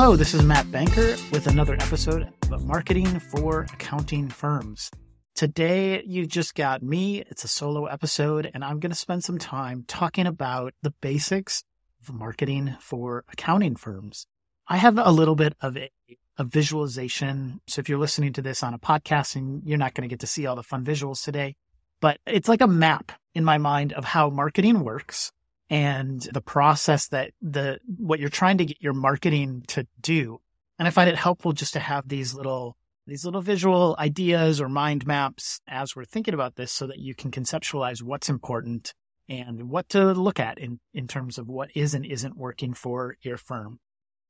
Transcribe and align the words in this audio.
Hello, 0.00 0.14
this 0.14 0.32
is 0.32 0.44
Matt 0.44 0.70
Banker 0.70 1.16
with 1.32 1.48
another 1.48 1.74
episode 1.74 2.32
of 2.52 2.64
Marketing 2.64 3.18
for 3.18 3.66
Accounting 3.72 4.28
Firms. 4.28 4.92
Today, 5.34 6.04
you 6.06 6.24
just 6.24 6.54
got 6.54 6.84
me. 6.84 7.24
It's 7.28 7.42
a 7.42 7.48
solo 7.48 7.86
episode, 7.86 8.48
and 8.54 8.64
I'm 8.64 8.78
going 8.78 8.92
to 8.92 8.96
spend 8.96 9.24
some 9.24 9.38
time 9.38 9.84
talking 9.88 10.28
about 10.28 10.72
the 10.82 10.92
basics 11.00 11.64
of 12.00 12.14
marketing 12.14 12.76
for 12.78 13.24
accounting 13.32 13.74
firms. 13.74 14.28
I 14.68 14.76
have 14.76 14.98
a 14.98 15.10
little 15.10 15.34
bit 15.34 15.54
of 15.60 15.76
a, 15.76 15.90
a 16.36 16.44
visualization. 16.44 17.60
So 17.66 17.80
if 17.80 17.88
you're 17.88 17.98
listening 17.98 18.34
to 18.34 18.42
this 18.42 18.62
on 18.62 18.74
a 18.74 18.78
podcast 18.78 19.34
and 19.34 19.64
you're 19.64 19.78
not 19.78 19.94
going 19.94 20.08
to 20.08 20.12
get 20.12 20.20
to 20.20 20.28
see 20.28 20.46
all 20.46 20.54
the 20.54 20.62
fun 20.62 20.84
visuals 20.84 21.24
today, 21.24 21.56
but 22.00 22.20
it's 22.24 22.48
like 22.48 22.60
a 22.60 22.68
map 22.68 23.10
in 23.34 23.42
my 23.42 23.58
mind 23.58 23.94
of 23.94 24.04
how 24.04 24.30
marketing 24.30 24.84
works 24.84 25.32
and 25.70 26.20
the 26.32 26.40
process 26.40 27.08
that 27.08 27.32
the 27.42 27.78
what 27.96 28.20
you're 28.20 28.28
trying 28.28 28.58
to 28.58 28.64
get 28.64 28.82
your 28.82 28.94
marketing 28.94 29.64
to 29.68 29.86
do. 30.00 30.40
And 30.78 30.86
I 30.86 30.90
find 30.90 31.10
it 31.10 31.16
helpful 31.16 31.52
just 31.52 31.74
to 31.74 31.80
have 31.80 32.08
these 32.08 32.34
little 32.34 32.76
these 33.06 33.24
little 33.24 33.40
visual 33.40 33.96
ideas 33.98 34.60
or 34.60 34.68
mind 34.68 35.06
maps 35.06 35.60
as 35.66 35.96
we're 35.96 36.04
thinking 36.04 36.34
about 36.34 36.56
this 36.56 36.70
so 36.70 36.86
that 36.86 36.98
you 36.98 37.14
can 37.14 37.30
conceptualize 37.30 38.02
what's 38.02 38.28
important 38.28 38.92
and 39.28 39.70
what 39.70 39.88
to 39.90 40.12
look 40.12 40.38
at 40.38 40.58
in, 40.58 40.78
in 40.94 41.06
terms 41.06 41.38
of 41.38 41.48
what 41.48 41.70
is 41.74 41.94
and 41.94 42.04
isn't 42.04 42.36
working 42.36 42.74
for 42.74 43.16
your 43.22 43.36
firm. 43.36 43.78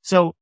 So 0.02 0.34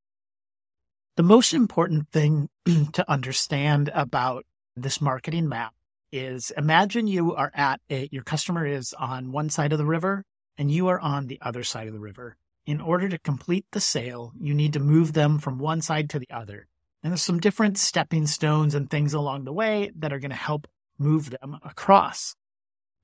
the 1.17 1.23
most 1.23 1.55
important 1.55 2.11
thing 2.11 2.49
to 2.93 3.11
understand 3.11 3.91
about 3.95 4.45
this 4.77 5.01
marketing 5.01 5.49
map 5.49 5.73
is 6.13 6.53
imagine 6.57 7.07
you 7.07 7.35
are 7.35 7.51
at 7.55 7.81
a, 7.91 8.09
your 8.13 8.23
customer 8.23 8.67
is 8.67 8.95
on 8.99 9.33
one 9.33 9.49
side 9.49 9.73
of 9.73 9.79
the 9.79 9.87
river 9.87 10.25
and 10.59 10.71
you 10.71 10.89
are 10.89 11.01
on 11.01 11.27
the 11.27 11.39
other 11.41 11.63
side 11.63 11.87
of 11.87 11.93
the 11.93 12.01
river. 12.01 12.37
In 12.65 12.81
order 12.81 13.09
to 13.09 13.19
complete 13.19 13.67
the 13.73 13.81
sale, 13.81 14.33
you 14.41 14.53
need 14.55 14.73
to 14.73 14.81
move 14.81 15.13
them 15.13 15.39
from 15.39 15.59
one 15.59 15.81
side 15.81 16.11
to 16.11 16.19
the 16.19 16.31
other. 16.31 16.67
And 17.03 17.13
there's 17.13 17.23
some 17.23 17.39
different 17.39 17.79
stepping 17.79 18.27
stones 18.27 18.75
and 18.75 18.91
things 18.91 19.15
along 19.15 19.45
the 19.45 19.53
way 19.53 19.93
that 19.97 20.13
are 20.13 20.19
going 20.19 20.31
to 20.31 20.37
help 20.37 20.67
move 20.99 21.31
them 21.31 21.59
across. 21.65 22.35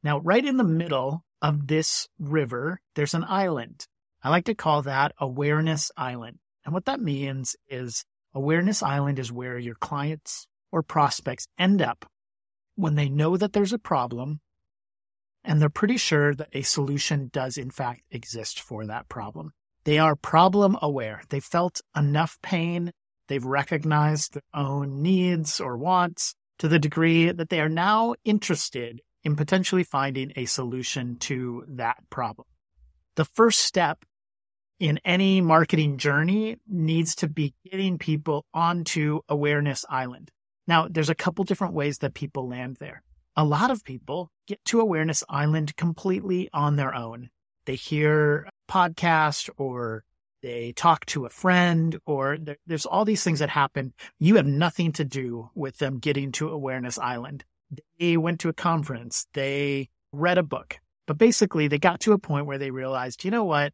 Now, 0.02 0.18
right 0.18 0.44
in 0.44 0.56
the 0.56 0.64
middle 0.64 1.24
of 1.40 1.68
this 1.68 2.08
river, 2.18 2.80
there's 2.96 3.14
an 3.14 3.24
island. 3.24 3.86
I 4.22 4.30
like 4.30 4.46
to 4.46 4.54
call 4.54 4.82
that 4.82 5.12
Awareness 5.18 5.90
Island. 5.96 6.38
And 6.64 6.74
what 6.74 6.86
that 6.86 7.00
means 7.00 7.54
is 7.68 8.04
Awareness 8.34 8.82
Island 8.82 9.18
is 9.18 9.30
where 9.30 9.58
your 9.58 9.74
clients 9.74 10.46
or 10.70 10.82
prospects 10.82 11.46
end 11.58 11.82
up 11.82 12.06
when 12.74 12.94
they 12.94 13.08
know 13.08 13.36
that 13.36 13.52
there's 13.52 13.72
a 13.72 13.78
problem 13.78 14.40
and 15.44 15.60
they're 15.60 15.68
pretty 15.68 15.96
sure 15.96 16.34
that 16.34 16.48
a 16.52 16.62
solution 16.62 17.30
does 17.32 17.56
in 17.56 17.70
fact 17.70 18.02
exist 18.10 18.60
for 18.60 18.86
that 18.86 19.08
problem. 19.08 19.52
They 19.84 19.98
are 19.98 20.14
problem 20.14 20.76
aware. 20.80 21.22
They 21.28 21.40
felt 21.40 21.80
enough 21.96 22.38
pain. 22.42 22.92
They've 23.28 23.44
recognized 23.44 24.34
their 24.34 24.42
own 24.54 25.02
needs 25.02 25.60
or 25.60 25.76
wants 25.76 26.34
to 26.58 26.68
the 26.68 26.78
degree 26.78 27.32
that 27.32 27.48
they 27.48 27.60
are 27.60 27.68
now 27.68 28.14
interested 28.24 29.00
in 29.24 29.36
potentially 29.36 29.84
finding 29.84 30.32
a 30.36 30.44
solution 30.44 31.16
to 31.16 31.64
that 31.68 31.98
problem. 32.10 32.46
The 33.16 33.24
first 33.24 33.60
step 33.60 34.04
in 34.78 34.98
any 35.04 35.40
marketing 35.40 35.98
journey 35.98 36.56
needs 36.68 37.14
to 37.16 37.28
be 37.28 37.54
getting 37.70 37.98
people 37.98 38.44
onto 38.52 39.20
Awareness 39.28 39.84
Island. 39.88 40.30
Now, 40.66 40.88
there's 40.88 41.10
a 41.10 41.14
couple 41.14 41.44
different 41.44 41.74
ways 41.74 41.98
that 41.98 42.14
people 42.14 42.48
land 42.48 42.76
there 42.80 43.02
a 43.36 43.44
lot 43.44 43.70
of 43.70 43.84
people 43.84 44.30
get 44.46 44.64
to 44.66 44.80
Awareness 44.80 45.24
Island 45.28 45.76
completely 45.76 46.48
on 46.52 46.76
their 46.76 46.94
own. 46.94 47.30
They 47.64 47.76
hear 47.76 48.48
a 48.48 48.72
podcast 48.72 49.48
or 49.56 50.04
they 50.42 50.72
talk 50.72 51.06
to 51.06 51.24
a 51.24 51.30
friend 51.30 51.98
or 52.04 52.36
there, 52.38 52.56
there's 52.66 52.86
all 52.86 53.04
these 53.04 53.22
things 53.22 53.38
that 53.38 53.48
happen. 53.48 53.94
You 54.18 54.36
have 54.36 54.46
nothing 54.46 54.92
to 54.92 55.04
do 55.04 55.50
with 55.54 55.78
them 55.78 55.98
getting 55.98 56.32
to 56.32 56.50
Awareness 56.50 56.98
Island. 56.98 57.44
They 57.98 58.16
went 58.16 58.40
to 58.40 58.48
a 58.48 58.54
conference. 58.54 59.26
They 59.32 59.88
read 60.12 60.38
a 60.38 60.42
book, 60.42 60.78
but 61.06 61.16
basically 61.16 61.68
they 61.68 61.78
got 61.78 62.00
to 62.00 62.12
a 62.12 62.18
point 62.18 62.46
where 62.46 62.58
they 62.58 62.70
realized, 62.70 63.24
you 63.24 63.30
know 63.30 63.44
what? 63.44 63.72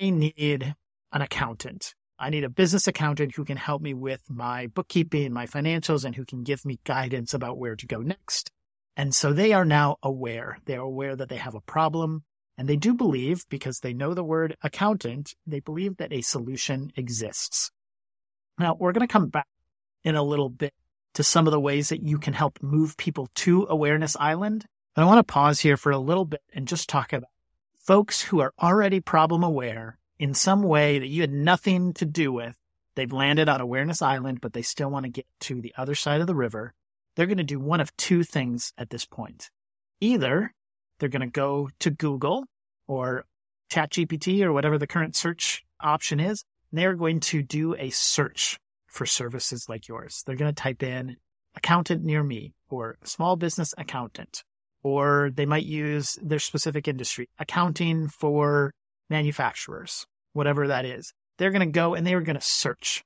I 0.00 0.10
need 0.10 0.74
an 1.12 1.22
accountant. 1.22 1.94
I 2.20 2.30
need 2.30 2.44
a 2.44 2.50
business 2.50 2.86
accountant 2.86 3.34
who 3.34 3.44
can 3.44 3.56
help 3.56 3.80
me 3.80 3.94
with 3.94 4.22
my 4.28 4.66
bookkeeping, 4.68 5.24
and 5.24 5.34
my 5.34 5.46
financials, 5.46 6.04
and 6.04 6.14
who 6.14 6.24
can 6.24 6.42
give 6.42 6.64
me 6.64 6.80
guidance 6.84 7.32
about 7.32 7.58
where 7.58 7.76
to 7.76 7.86
go 7.86 8.00
next. 8.00 8.50
And 8.98 9.14
so 9.14 9.32
they 9.32 9.52
are 9.52 9.64
now 9.64 9.96
aware. 10.02 10.58
They 10.64 10.74
are 10.74 10.80
aware 10.80 11.14
that 11.14 11.28
they 11.28 11.36
have 11.36 11.54
a 11.54 11.60
problem. 11.60 12.24
And 12.58 12.68
they 12.68 12.74
do 12.74 12.92
believe, 12.92 13.46
because 13.48 13.78
they 13.78 13.92
know 13.94 14.12
the 14.12 14.24
word 14.24 14.56
accountant, 14.60 15.34
they 15.46 15.60
believe 15.60 15.98
that 15.98 16.12
a 16.12 16.20
solution 16.20 16.90
exists. 16.96 17.70
Now, 18.58 18.74
we're 18.74 18.90
going 18.90 19.06
to 19.06 19.12
come 19.12 19.28
back 19.28 19.46
in 20.02 20.16
a 20.16 20.22
little 20.24 20.48
bit 20.48 20.74
to 21.14 21.22
some 21.22 21.46
of 21.46 21.52
the 21.52 21.60
ways 21.60 21.90
that 21.90 22.02
you 22.02 22.18
can 22.18 22.34
help 22.34 22.60
move 22.60 22.96
people 22.96 23.28
to 23.36 23.68
Awareness 23.70 24.16
Island. 24.16 24.66
But 24.96 25.02
I 25.02 25.04
want 25.04 25.24
to 25.24 25.32
pause 25.32 25.60
here 25.60 25.76
for 25.76 25.92
a 25.92 25.98
little 25.98 26.24
bit 26.24 26.42
and 26.52 26.66
just 26.66 26.88
talk 26.88 27.12
about 27.12 27.30
folks 27.78 28.20
who 28.20 28.40
are 28.40 28.52
already 28.60 28.98
problem 28.98 29.44
aware 29.44 29.96
in 30.18 30.34
some 30.34 30.64
way 30.64 30.98
that 30.98 31.06
you 31.06 31.20
had 31.20 31.32
nothing 31.32 31.92
to 31.94 32.04
do 32.04 32.32
with. 32.32 32.56
They've 32.96 33.12
landed 33.12 33.48
on 33.48 33.60
Awareness 33.60 34.02
Island, 34.02 34.40
but 34.40 34.54
they 34.54 34.62
still 34.62 34.90
want 34.90 35.04
to 35.04 35.10
get 35.10 35.26
to 35.42 35.60
the 35.60 35.72
other 35.76 35.94
side 35.94 36.20
of 36.20 36.26
the 36.26 36.34
river 36.34 36.74
they're 37.18 37.26
going 37.26 37.36
to 37.36 37.42
do 37.42 37.58
one 37.58 37.80
of 37.80 37.94
two 37.96 38.22
things 38.22 38.72
at 38.78 38.90
this 38.90 39.04
point. 39.04 39.50
Either 40.00 40.54
they're 40.98 41.08
going 41.08 41.20
to 41.20 41.26
go 41.26 41.68
to 41.80 41.90
Google 41.90 42.44
or 42.86 43.24
ChatGPT 43.72 44.40
or 44.42 44.52
whatever 44.52 44.78
the 44.78 44.86
current 44.86 45.16
search 45.16 45.64
option 45.80 46.20
is. 46.20 46.44
They're 46.72 46.94
going 46.94 47.18
to 47.20 47.42
do 47.42 47.74
a 47.74 47.90
search 47.90 48.56
for 48.86 49.04
services 49.04 49.68
like 49.68 49.88
yours. 49.88 50.22
They're 50.24 50.36
going 50.36 50.54
to 50.54 50.62
type 50.62 50.84
in 50.84 51.16
accountant 51.56 52.04
near 52.04 52.22
me 52.22 52.54
or 52.70 52.98
small 53.02 53.34
business 53.34 53.74
accountant, 53.76 54.44
or 54.84 55.30
they 55.34 55.44
might 55.44 55.66
use 55.66 56.20
their 56.22 56.38
specific 56.38 56.86
industry, 56.86 57.28
accounting 57.40 58.06
for 58.06 58.72
manufacturers, 59.10 60.06
whatever 60.34 60.68
that 60.68 60.84
is. 60.84 61.12
They're 61.38 61.50
going 61.50 61.66
to 61.66 61.72
go 61.72 61.96
and 61.96 62.06
they 62.06 62.14
are 62.14 62.20
going 62.20 62.38
to 62.38 62.40
search. 62.40 63.02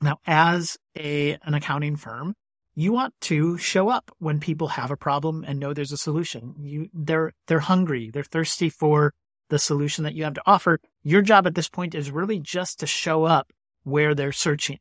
Now, 0.00 0.18
as 0.26 0.78
a, 0.98 1.38
an 1.44 1.54
accounting 1.54 1.94
firm, 1.94 2.34
you 2.80 2.92
want 2.92 3.14
to 3.22 3.58
show 3.58 3.88
up 3.88 4.10
when 4.18 4.40
people 4.40 4.68
have 4.68 4.90
a 4.90 4.96
problem 4.96 5.44
and 5.46 5.58
know 5.58 5.72
there's 5.72 5.92
a 5.92 5.96
solution. 5.96 6.54
You, 6.58 6.88
they're, 6.94 7.32
they're 7.46 7.60
hungry. 7.60 8.10
They're 8.10 8.22
thirsty 8.22 8.68
for 8.68 9.12
the 9.48 9.58
solution 9.58 10.04
that 10.04 10.14
you 10.14 10.24
have 10.24 10.34
to 10.34 10.42
offer. 10.46 10.80
Your 11.02 11.22
job 11.22 11.46
at 11.46 11.54
this 11.54 11.68
point 11.68 11.94
is 11.94 12.10
really 12.10 12.38
just 12.38 12.80
to 12.80 12.86
show 12.86 13.24
up 13.24 13.52
where 13.82 14.14
they're 14.14 14.32
searching. 14.32 14.78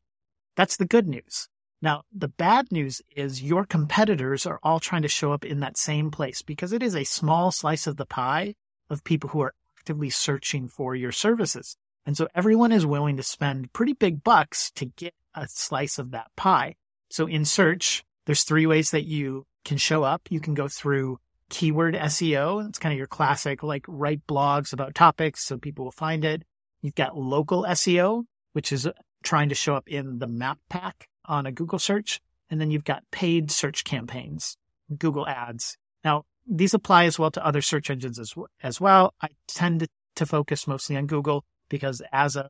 That's 0.56 0.78
the 0.78 0.86
good 0.86 1.08
news. 1.08 1.48
Now, 1.82 2.04
the 2.14 2.28
bad 2.28 2.72
news 2.72 3.02
is 3.16 3.42
your 3.42 3.66
competitors 3.66 4.46
are 4.46 4.60
all 4.62 4.80
trying 4.80 5.02
to 5.04 5.08
show 5.08 5.32
up 5.32 5.46
in 5.46 5.62
that 5.62 5.78
same 5.78 6.12
place 6.12 6.42
because 6.42 6.74
it 6.74 6.84
is 6.84 6.96
a 6.96 7.06
small 7.06 7.52
slice 7.52 7.88
of 7.88 7.98
the 7.98 8.06
pie 8.06 8.56
of 8.90 9.04
people 9.04 9.30
who 9.30 9.42
are 9.42 9.54
actively 9.78 10.10
searching 10.10 10.68
for 10.68 10.96
your 10.96 11.12
services. 11.12 11.78
And 12.06 12.18
so 12.18 12.28
everyone 12.36 12.72
is 12.72 12.86
willing 12.86 13.18
to 13.18 13.24
spend 13.24 13.72
pretty 13.72 13.94
big 13.94 14.24
bucks 14.24 14.72
to 14.72 14.86
get 14.86 15.14
a 15.34 15.48
slice 15.48 15.98
of 15.98 16.12
that 16.12 16.32
pie. 16.36 16.76
So 17.10 17.28
in 17.28 17.46
search, 17.46 18.04
there's 18.26 18.44
three 18.44 18.66
ways 18.66 18.92
that 18.92 19.06
you 19.06 19.46
can 19.66 19.78
show 19.78 20.04
up. 20.04 20.24
You 20.30 20.40
can 20.40 20.54
go 20.54 20.68
through 20.68 21.20
keyword 21.50 21.96
SEO. 21.96 22.68
It's 22.68 22.80
kind 22.80 22.94
of 22.94 22.98
your 22.98 23.08
classic, 23.08 23.64
like 23.64 23.86
write 23.88 24.26
blogs 24.28 24.72
about 24.72 24.96
topics 24.96 25.44
so 25.44 25.58
people 25.58 25.86
will 25.86 25.92
find 25.92 26.24
it. 26.24 26.44
You've 26.82 26.96
got 26.96 27.18
local 27.18 27.64
SEO, 27.64 28.24
which 28.54 28.72
is 28.72 28.88
uh, 28.88 28.92
trying 29.24 29.50
to 29.50 29.56
show 29.56 29.76
up 29.76 29.88
in 29.88 30.20
the 30.20 30.28
map 30.28 30.60
pack 30.70 31.10
on 31.26 31.46
a 31.46 31.52
Google 31.52 31.80
search. 31.80 32.22
And 32.50 32.62
then 32.62 32.72
you've 32.72 32.86
got 32.86 33.04
paid 33.12 33.52
search 33.52 33.84
campaigns, 33.84 34.58
Google 34.98 35.28
ads. 35.28 35.78
Now, 36.04 36.24
these 36.48 36.74
apply 36.74 37.06
as 37.06 37.20
well 37.20 37.32
to 37.32 37.46
other 37.46 37.62
search 37.62 37.90
engines 37.90 38.18
as, 38.18 38.34
as 38.64 38.82
well. 38.82 39.14
I 39.22 39.28
tend 39.48 39.82
to, 39.82 39.88
to 40.16 40.26
focus 40.26 40.68
mostly 40.68 40.96
on 40.98 41.06
Google 41.06 41.44
because 41.70 42.02
as 42.12 42.36
of 42.36 42.50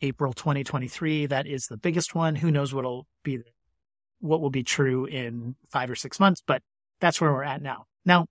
April 0.00 0.32
2023, 0.32 1.26
that 1.26 1.46
is 1.46 1.66
the 1.66 1.76
biggest 1.76 2.14
one. 2.14 2.36
Who 2.36 2.50
knows 2.50 2.72
what'll 2.72 3.06
be 3.22 3.38
what 4.24 4.40
will 4.40 4.50
be 4.50 4.62
true 4.62 5.04
in 5.04 5.54
five 5.70 5.90
or 5.90 5.94
six 5.94 6.18
months, 6.18 6.42
but 6.46 6.62
that's 7.00 7.20
where 7.20 7.32
we're 7.32 7.44
at 7.44 7.62
now. 7.62 7.84
Now, 8.04 8.26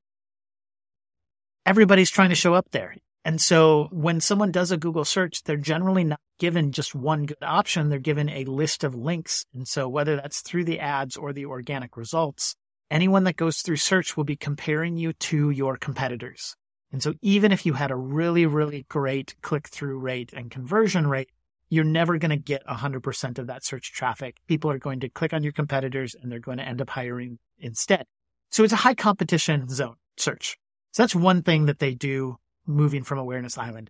everybody's 1.66 2.10
trying 2.10 2.30
to 2.30 2.36
show 2.36 2.54
up 2.54 2.72
there. 2.72 2.96
And 3.26 3.40
so 3.40 3.88
when 3.92 4.20
someone 4.20 4.52
does 4.52 4.72
a 4.72 4.78
Google 4.78 5.06
search, 5.06 5.44
they're 5.44 5.56
generally 5.56 6.04
not 6.04 6.20
given 6.40 6.72
just 6.72 6.94
one 6.94 7.26
good 7.26 7.38
option. 7.42 7.90
They're 7.90 8.00
given 8.00 8.28
a 8.28 8.44
list 8.46 8.84
of 8.84 8.96
links. 8.96 9.46
And 9.54 9.68
so 9.68 9.88
whether 9.88 10.16
that's 10.16 10.42
through 10.42 10.66
the 10.66 10.80
ads 10.80 11.16
or 11.16 11.32
the 11.32 11.46
organic 11.46 11.96
results, 11.96 12.56
anyone 12.92 13.24
that 13.24 13.38
goes 13.38 13.62
through 13.62 13.78
search 13.78 14.18
will 14.18 14.26
be 14.26 14.36
comparing 14.36 14.98
you 14.98 15.14
to 15.14 15.52
your 15.52 15.78
competitors. 15.78 16.56
And 16.92 17.02
so 17.02 17.14
even 17.22 17.52
if 17.52 17.66
you 17.66 17.74
had 17.74 17.92
a 17.92 17.96
really, 17.96 18.46
really 18.46 18.86
great 18.90 19.36
click 19.42 19.70
through 19.70 20.00
rate 20.00 20.34
and 20.34 20.52
conversion 20.52 21.08
rate, 21.08 21.30
you're 21.70 21.84
never 21.84 22.18
going 22.18 22.30
to 22.32 22.38
get 22.38 22.66
100% 22.68 23.40
of 23.40 23.48
that 23.48 23.64
search 23.66 23.92
traffic. 23.94 24.38
People 24.48 24.70
are 24.70 24.78
going 24.78 25.00
to 25.00 25.10
click 25.10 25.34
on 25.34 25.44
your 25.44 25.54
competitors 25.54 26.16
and 26.20 26.32
they're 26.32 26.40
going 26.40 26.58
to 26.58 26.68
end 26.68 26.82
up 26.82 26.90
hiring 26.92 27.40
instead. 27.58 28.06
So 28.52 28.64
it's 28.64 28.74
a 28.74 28.78
high 28.78 28.94
competition 28.94 29.68
zone 29.70 29.96
search. 30.18 30.58
So 30.92 31.04
that's 31.04 31.16
one 31.16 31.42
thing 31.42 31.66
that 31.66 31.80
they 31.80 31.96
do 31.96 32.38
moving 32.68 33.04
from 33.04 33.18
Awareness 33.18 33.58
Island. 33.58 33.90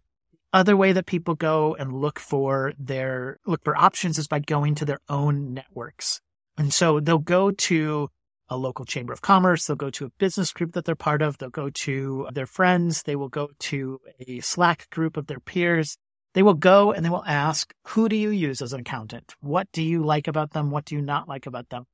other 0.54 0.78
way 0.78 0.94
that 0.94 1.08
people 1.08 1.34
go 1.34 1.76
and 1.76 1.92
look 1.92 2.20
for 2.20 2.74
their 2.78 3.40
look 3.46 3.64
for 3.64 3.76
options 3.76 4.18
is 4.20 4.28
by 4.28 4.40
going 4.40 4.76
to 4.76 4.86
their 4.86 5.00
own 5.10 5.54
networks. 5.54 6.22
And 6.58 6.72
so 6.72 7.00
they'll 7.00 7.18
go 7.18 7.52
to 7.52 8.10
a 8.50 8.58
local 8.58 8.86
chamber 8.86 9.12
of 9.12 9.22
commerce. 9.22 9.66
They'll 9.66 9.76
go 9.76 9.90
to 9.90 10.06
a 10.06 10.10
business 10.20 10.54
group 10.54 10.74
that 10.74 10.86
they're 10.86 10.96
part 10.96 11.24
of. 11.24 11.40
They'll 11.40 11.50
go 11.50 11.72
to 11.72 12.28
their 12.32 12.46
friends. 12.46 13.04
They 13.04 13.16
will 13.16 13.30
go 13.30 13.50
to 13.58 14.00
a 14.28 14.40
Slack 14.42 14.90
group 14.92 15.18
of 15.18 15.26
their 15.26 15.40
peers. 15.40 15.98
They 16.34 16.44
will 16.44 16.56
go 16.56 16.92
and 16.92 17.06
they 17.06 17.10
will 17.10 17.24
ask, 17.26 17.74
who 17.88 18.10
do 18.10 18.16
you 18.16 18.30
use 18.30 18.62
as 18.62 18.74
an 18.74 18.82
accountant? 18.82 19.36
What 19.40 19.68
do 19.72 19.84
you 19.84 20.04
like 20.04 20.28
about 20.28 20.52
them? 20.52 20.72
What 20.72 20.86
do 20.86 20.96
you 20.96 21.02
not 21.02 21.28
like 21.28 21.46
about 21.46 21.70
them? 21.70 21.86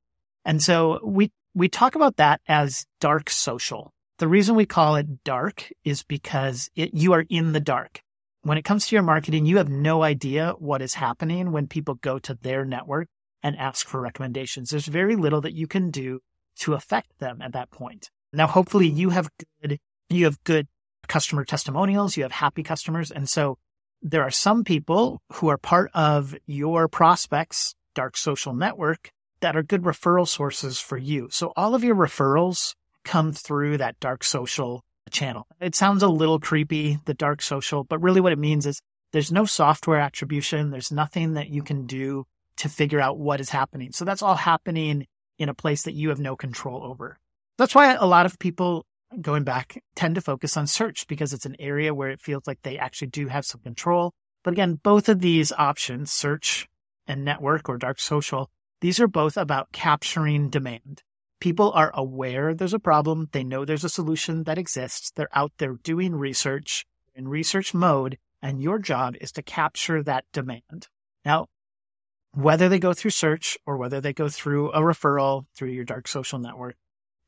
And 0.44 0.62
so 0.62 1.00
we, 1.04 1.30
we 1.54 1.68
talk 1.68 1.94
about 1.94 2.16
that 2.16 2.40
as 2.48 2.86
dark 3.00 3.28
social. 3.28 3.92
The 4.18 4.28
reason 4.28 4.54
we 4.54 4.66
call 4.66 4.96
it 4.96 5.24
dark 5.24 5.70
is 5.84 6.02
because 6.02 6.70
it, 6.74 6.94
you 6.94 7.12
are 7.12 7.24
in 7.28 7.52
the 7.52 7.60
dark. 7.60 8.00
When 8.42 8.56
it 8.56 8.64
comes 8.64 8.86
to 8.86 8.96
your 8.96 9.02
marketing, 9.02 9.44
you 9.44 9.58
have 9.58 9.68
no 9.68 10.02
idea 10.02 10.54
what 10.58 10.80
is 10.80 10.94
happening 10.94 11.52
when 11.52 11.66
people 11.66 11.94
go 11.96 12.18
to 12.20 12.34
their 12.34 12.64
network 12.64 13.08
and 13.42 13.56
ask 13.56 13.86
for 13.86 14.00
recommendations. 14.00 14.70
There's 14.70 14.86
very 14.86 15.16
little 15.16 15.42
that 15.42 15.54
you 15.54 15.66
can 15.66 15.90
do 15.90 16.20
to 16.60 16.74
affect 16.74 17.18
them 17.18 17.42
at 17.42 17.52
that 17.52 17.70
point. 17.70 18.10
Now, 18.32 18.46
hopefully 18.46 18.86
you 18.86 19.10
have 19.10 19.28
good, 19.60 19.78
you 20.08 20.24
have 20.24 20.42
good 20.44 20.68
customer 21.08 21.44
testimonials, 21.44 22.16
you 22.16 22.22
have 22.22 22.32
happy 22.32 22.62
customers. 22.62 23.10
And 23.10 23.28
so 23.28 23.58
there 24.02 24.22
are 24.22 24.30
some 24.30 24.64
people 24.64 25.20
who 25.34 25.48
are 25.48 25.58
part 25.58 25.90
of 25.94 26.34
your 26.46 26.88
prospects 26.88 27.74
dark 27.94 28.16
social 28.16 28.54
network 28.54 29.10
that 29.40 29.56
are 29.56 29.62
good 29.62 29.82
referral 29.82 30.28
sources 30.28 30.78
for 30.78 30.96
you. 30.96 31.28
So 31.30 31.52
all 31.56 31.74
of 31.74 31.84
your 31.84 31.96
referrals 31.96 32.74
come 33.04 33.32
through 33.32 33.78
that 33.78 33.98
dark 34.00 34.22
social 34.22 34.84
channel. 35.10 35.46
It 35.60 35.74
sounds 35.74 36.02
a 36.02 36.08
little 36.08 36.38
creepy, 36.38 36.98
the 37.04 37.14
dark 37.14 37.42
social, 37.42 37.84
but 37.84 38.00
really 38.00 38.20
what 38.20 38.32
it 38.32 38.38
means 38.38 38.66
is 38.66 38.80
there's 39.12 39.32
no 39.32 39.44
software 39.44 40.00
attribution. 40.00 40.70
There's 40.70 40.92
nothing 40.92 41.34
that 41.34 41.48
you 41.48 41.62
can 41.62 41.86
do 41.86 42.26
to 42.58 42.68
figure 42.68 43.00
out 43.00 43.18
what 43.18 43.40
is 43.40 43.50
happening. 43.50 43.92
So 43.92 44.04
that's 44.04 44.22
all 44.22 44.36
happening 44.36 45.06
in 45.38 45.48
a 45.48 45.54
place 45.54 45.82
that 45.82 45.94
you 45.94 46.10
have 46.10 46.20
no 46.20 46.36
control 46.36 46.84
over. 46.84 47.18
That's 47.58 47.74
why 47.74 47.94
a 47.94 48.06
lot 48.06 48.26
of 48.26 48.38
people 48.38 48.84
going 49.20 49.44
back 49.44 49.82
tend 49.94 50.14
to 50.14 50.20
focus 50.20 50.56
on 50.56 50.66
search 50.66 51.06
because 51.06 51.32
it's 51.32 51.46
an 51.46 51.56
area 51.58 51.94
where 51.94 52.10
it 52.10 52.20
feels 52.20 52.46
like 52.46 52.62
they 52.62 52.78
actually 52.78 53.08
do 53.08 53.28
have 53.28 53.44
some 53.44 53.60
control. 53.60 54.12
But 54.42 54.52
again, 54.52 54.80
both 54.82 55.08
of 55.08 55.20
these 55.20 55.52
options, 55.52 56.12
search 56.12 56.68
and 57.06 57.24
network 57.24 57.68
or 57.68 57.76
dark 57.76 58.00
social, 58.00 58.50
these 58.80 59.00
are 59.00 59.08
both 59.08 59.36
about 59.36 59.72
capturing 59.72 60.48
demand. 60.48 61.02
People 61.40 61.72
are 61.72 61.90
aware 61.94 62.54
there's 62.54 62.74
a 62.74 62.78
problem. 62.78 63.28
They 63.32 63.44
know 63.44 63.64
there's 63.64 63.84
a 63.84 63.88
solution 63.88 64.44
that 64.44 64.58
exists. 64.58 65.10
They're 65.14 65.28
out 65.34 65.52
there 65.58 65.74
doing 65.82 66.14
research 66.14 66.86
in 67.14 67.28
research 67.28 67.74
mode, 67.74 68.18
and 68.42 68.62
your 68.62 68.78
job 68.78 69.16
is 69.20 69.32
to 69.32 69.42
capture 69.42 70.02
that 70.02 70.24
demand. 70.32 70.88
Now, 71.24 71.46
whether 72.32 72.68
they 72.68 72.78
go 72.78 72.92
through 72.92 73.10
search 73.10 73.58
or 73.66 73.76
whether 73.76 74.00
they 74.00 74.12
go 74.12 74.28
through 74.28 74.70
a 74.72 74.80
referral 74.80 75.46
through 75.54 75.70
your 75.70 75.84
dark 75.84 76.08
social 76.08 76.38
network, 76.38 76.76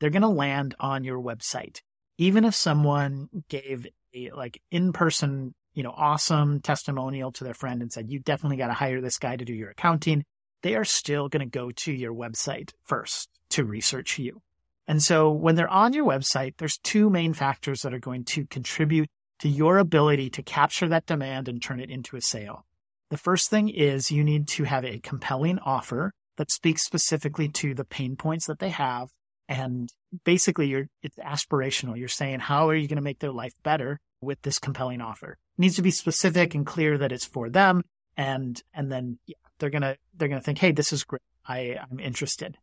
they're 0.03 0.09
going 0.09 0.21
to 0.21 0.27
land 0.27 0.75
on 0.81 1.05
your 1.05 1.21
website. 1.21 1.79
Even 2.17 2.43
if 2.43 2.53
someone 2.53 3.29
gave 3.47 3.87
a 4.13 4.31
like 4.31 4.61
in-person, 4.69 5.55
you 5.73 5.81
know, 5.81 5.93
awesome 5.95 6.59
testimonial 6.59 7.31
to 7.31 7.45
their 7.45 7.53
friend 7.53 7.81
and 7.81 7.89
said, 7.89 8.11
you 8.11 8.19
definitely 8.19 8.57
got 8.57 8.67
to 8.67 8.73
hire 8.73 8.99
this 8.99 9.17
guy 9.17 9.37
to 9.37 9.45
do 9.45 9.53
your 9.53 9.69
accounting, 9.69 10.25
they 10.61 10.75
are 10.75 10.83
still 10.83 11.29
going 11.29 11.39
to 11.39 11.49
go 11.49 11.71
to 11.71 11.93
your 11.93 12.13
website 12.13 12.71
first 12.83 13.29
to 13.51 13.63
research 13.63 14.19
you. 14.19 14.41
And 14.89 15.01
so 15.01 15.31
when 15.31 15.55
they're 15.55 15.69
on 15.69 15.93
your 15.93 16.05
website, 16.05 16.55
there's 16.57 16.79
two 16.79 17.09
main 17.09 17.33
factors 17.33 17.79
that 17.83 17.93
are 17.93 17.99
going 17.99 18.25
to 18.25 18.45
contribute 18.47 19.07
to 19.39 19.47
your 19.47 19.77
ability 19.77 20.29
to 20.31 20.43
capture 20.43 20.89
that 20.89 21.05
demand 21.05 21.47
and 21.47 21.61
turn 21.61 21.79
it 21.79 21.89
into 21.89 22.17
a 22.17 22.21
sale. 22.21 22.65
The 23.09 23.15
first 23.17 23.49
thing 23.49 23.69
is 23.69 24.11
you 24.11 24.25
need 24.25 24.49
to 24.49 24.65
have 24.65 24.83
a 24.83 24.99
compelling 24.99 25.59
offer 25.59 26.11
that 26.35 26.51
speaks 26.51 26.83
specifically 26.83 27.47
to 27.47 27.73
the 27.73 27.85
pain 27.85 28.17
points 28.17 28.47
that 28.47 28.59
they 28.59 28.67
have. 28.67 29.07
And 29.47 29.91
basically 30.23 30.67
you're, 30.67 30.87
it's 31.01 31.17
aspirational. 31.17 31.97
You're 31.97 32.07
saying, 32.07 32.39
how 32.39 32.69
are 32.69 32.75
you 32.75 32.87
going 32.87 32.97
to 32.97 33.03
make 33.03 33.19
their 33.19 33.31
life 33.31 33.53
better 33.63 33.99
with 34.21 34.41
this 34.41 34.59
compelling 34.59 35.01
offer? 35.01 35.37
It 35.57 35.61
needs 35.61 35.75
to 35.75 35.81
be 35.81 35.91
specific 35.91 36.55
and 36.55 36.65
clear 36.65 36.97
that 36.97 37.11
it's 37.11 37.25
for 37.25 37.49
them. 37.49 37.83
And, 38.15 38.61
and 38.73 38.91
then 38.91 39.19
yeah, 39.25 39.35
they're 39.59 39.69
going 39.69 39.81
to, 39.81 39.97
they're 40.15 40.29
going 40.29 40.39
to 40.39 40.45
think, 40.45 40.59
Hey, 40.59 40.71
this 40.71 40.93
is 40.93 41.03
great. 41.03 41.21
I, 41.45 41.77
I'm 41.91 41.99
interested. 41.99 42.57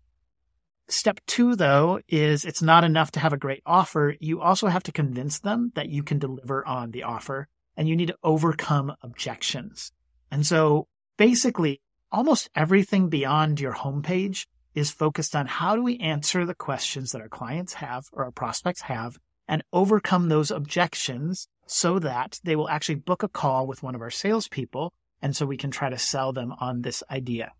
Step 0.88 1.21
two, 1.27 1.55
though, 1.55 2.00
is 2.09 2.44
it's 2.44 2.62
not 2.62 2.82
enough 2.82 3.12
to 3.12 3.21
have 3.21 3.32
a 3.32 3.38
great 3.38 3.62
offer. 3.65 4.17
You 4.19 4.41
also 4.41 4.67
have 4.67 4.82
to 4.85 4.93
convince 4.93 5.38
them 5.38 5.71
that 5.77 5.88
you 5.88 6.03
can 6.03 6.19
deliver 6.19 6.67
on 6.67 6.91
the 6.91 7.05
offer 7.05 7.47
and 7.77 7.88
you 7.88 7.94
need 7.94 8.09
to 8.09 8.19
overcome 8.25 8.94
objections. 9.03 9.93
And 10.31 10.44
so 10.44 10.88
basically 11.17 11.81
almost 12.11 12.50
everything 12.55 13.09
beyond 13.09 13.61
your 13.61 13.75
homepage 13.75 14.47
is 14.75 14.90
focused 14.90 15.34
on 15.34 15.46
how 15.46 15.75
do 15.75 15.82
we 15.82 15.99
answer 15.99 16.44
the 16.44 16.55
questions 16.55 17.12
that 17.12 17.20
our 17.20 17.28
clients 17.28 17.75
have 17.75 18.06
or 18.12 18.25
our 18.25 18.31
prospects 18.31 18.82
have 18.82 19.19
and 19.49 19.64
overcome 19.72 20.28
those 20.28 20.50
objections 20.50 21.49
so 21.67 21.99
that 21.99 22.40
they 22.44 22.55
will 22.55 22.69
actually 22.69 22.94
book 22.94 23.22
a 23.22 23.28
call 23.28 23.67
with 23.67 23.82
one 23.82 23.94
of 23.94 24.00
our 24.00 24.11
salespeople. 24.11 24.93
And 25.22 25.37
so 25.37 25.44
we 25.44 25.56
can 25.56 25.70
try 25.70 25.90
to 25.90 25.99
sell 25.99 26.32
them 26.32 26.52
on 26.61 26.82
this 26.82 27.02
idea. 27.11 27.52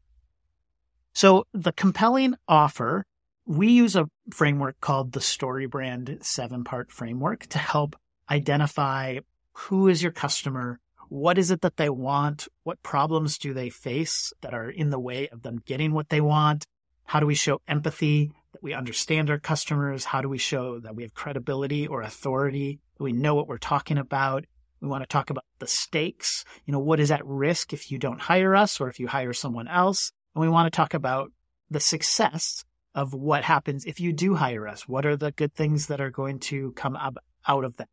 So 1.13 1.47
the 1.53 1.73
compelling 1.73 2.35
offer, 2.47 3.05
we 3.45 3.71
use 3.71 3.97
a 3.97 4.09
framework 4.31 4.81
called 4.81 5.13
the 5.13 5.21
StoryBrand 5.21 6.25
seven 6.25 6.65
part 6.65 6.93
framework 6.93 7.47
to 7.49 7.59
help 7.59 7.97
identify 8.31 9.19
who 9.53 9.89
is 9.89 10.03
your 10.03 10.13
customer, 10.13 10.79
what 11.09 11.39
is 11.39 11.51
it 11.51 11.63
that 11.63 11.77
they 11.77 11.91
want? 11.91 12.47
What 12.63 12.83
problems 12.85 13.37
do 13.37 13.53
they 13.53 13.69
face 13.69 14.33
that 14.43 14.55
are 14.55 14.71
in 14.71 14.91
the 14.91 15.01
way 15.01 15.29
of 15.29 15.43
them 15.43 15.61
getting 15.67 15.93
what 15.93 16.09
they 16.09 16.21
want? 16.21 16.67
How 17.11 17.19
do 17.19 17.27
we 17.27 17.35
show 17.35 17.61
empathy 17.67 18.31
that 18.53 18.63
we 18.63 18.73
understand 18.73 19.31
our 19.31 19.39
customers? 19.41 20.05
How 20.05 20.23
do 20.23 20.29
we 20.29 20.39
show 20.39 20.79
that 20.79 20.95
we 20.95 21.03
have 21.03 21.13
credibility 21.13 21.89
or 21.89 22.03
authority? 22.03 22.79
That 22.97 23.03
we 23.03 23.13
know 23.13 23.35
what 23.35 23.49
we're 23.49 23.59
talking 23.59 23.99
about? 23.99 24.45
We 24.81 24.87
want 24.87 25.03
to 25.03 25.09
talk 25.09 25.29
about 25.29 25.43
the 25.59 25.67
stakes. 25.67 26.45
You 26.67 26.73
know, 26.73 26.79
what 26.79 27.01
is 27.01 27.11
at 27.11 27.27
risk 27.27 27.73
if 27.73 27.91
you 27.91 27.99
don't 27.99 28.21
hire 28.21 28.55
us 28.55 28.81
or 28.81 28.89
if 28.89 29.01
you 29.01 29.09
hire 29.09 29.33
someone 29.33 29.67
else? 29.67 30.13
And 30.37 30.41
we 30.41 30.49
want 30.49 30.73
to 30.73 30.77
talk 30.77 30.95
about 30.95 31.33
the 31.69 31.81
success 31.81 32.65
of 32.95 33.13
what 33.13 33.43
happens 33.43 33.87
if 33.87 33.99
you 33.99 34.13
do 34.13 34.37
hire 34.37 34.69
us. 34.69 34.87
What 34.87 35.05
are 35.05 35.17
the 35.17 35.33
good 35.33 35.53
things 35.53 35.89
that 35.89 36.01
are 36.01 36.11
going 36.11 36.39
to 36.39 36.71
come 36.77 36.95
up 36.95 37.19
out 37.49 37.65
of 37.65 37.77
that? 37.79 37.89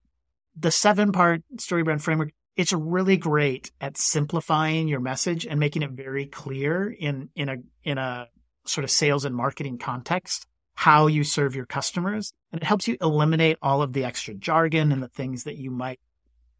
The 0.55 0.69
seven 0.69 1.11
part 1.11 1.41
StoryBrand 1.55 2.01
framework 2.01 2.33
it's 2.55 2.73
really 2.73 3.17
great 3.17 3.71
at 3.81 3.97
simplifying 3.97 4.87
your 4.87 4.99
message 4.99 5.45
and 5.45 5.59
making 5.59 5.83
it 5.83 5.91
very 5.91 6.25
clear 6.25 6.89
in, 6.89 7.29
in 7.35 7.49
a, 7.49 7.57
in 7.83 7.99
a 7.99 8.27
sort 8.67 8.83
of 8.83 8.91
sales 8.91 9.25
and 9.25 9.35
marketing 9.35 9.77
context, 9.77 10.45
how 10.73 11.07
you 11.07 11.23
serve 11.23 11.55
your 11.55 11.65
customers. 11.65 12.33
And 12.51 12.61
it 12.61 12.65
helps 12.65 12.87
you 12.87 12.97
eliminate 13.01 13.57
all 13.61 13.81
of 13.81 13.93
the 13.93 14.03
extra 14.03 14.33
jargon 14.33 14.91
and 14.91 15.01
the 15.01 15.07
things 15.07 15.43
that 15.43 15.57
you 15.57 15.71
might, 15.71 15.99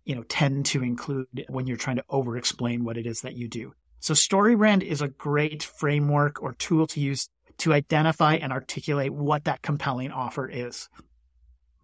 you 0.06 0.16
know, 0.16 0.24
tend 0.24 0.66
to 0.68 0.84
include 0.84 1.28
when 1.50 1.68
you're 1.68 1.78
trying 1.78 1.98
to 1.98 2.06
over 2.10 2.38
explain 2.38 2.84
what 2.84 2.98
it 2.98 3.06
is 3.06 3.22
that 3.22 3.36
you 3.36 3.48
do. 3.48 3.74
So 4.00 4.14
StoryBrand 4.14 4.84
is 4.84 5.02
a 5.02 5.08
great 5.08 5.64
framework 5.64 6.42
or 6.42 6.54
tool 6.54 6.88
to 6.88 7.00
use 7.00 7.30
to 7.60 7.74
identify 7.74 8.36
and 8.36 8.54
articulate 8.54 9.12
what 9.12 9.46
that 9.46 9.62
compelling 9.62 10.12
offer 10.12 10.48
is. 10.48 10.90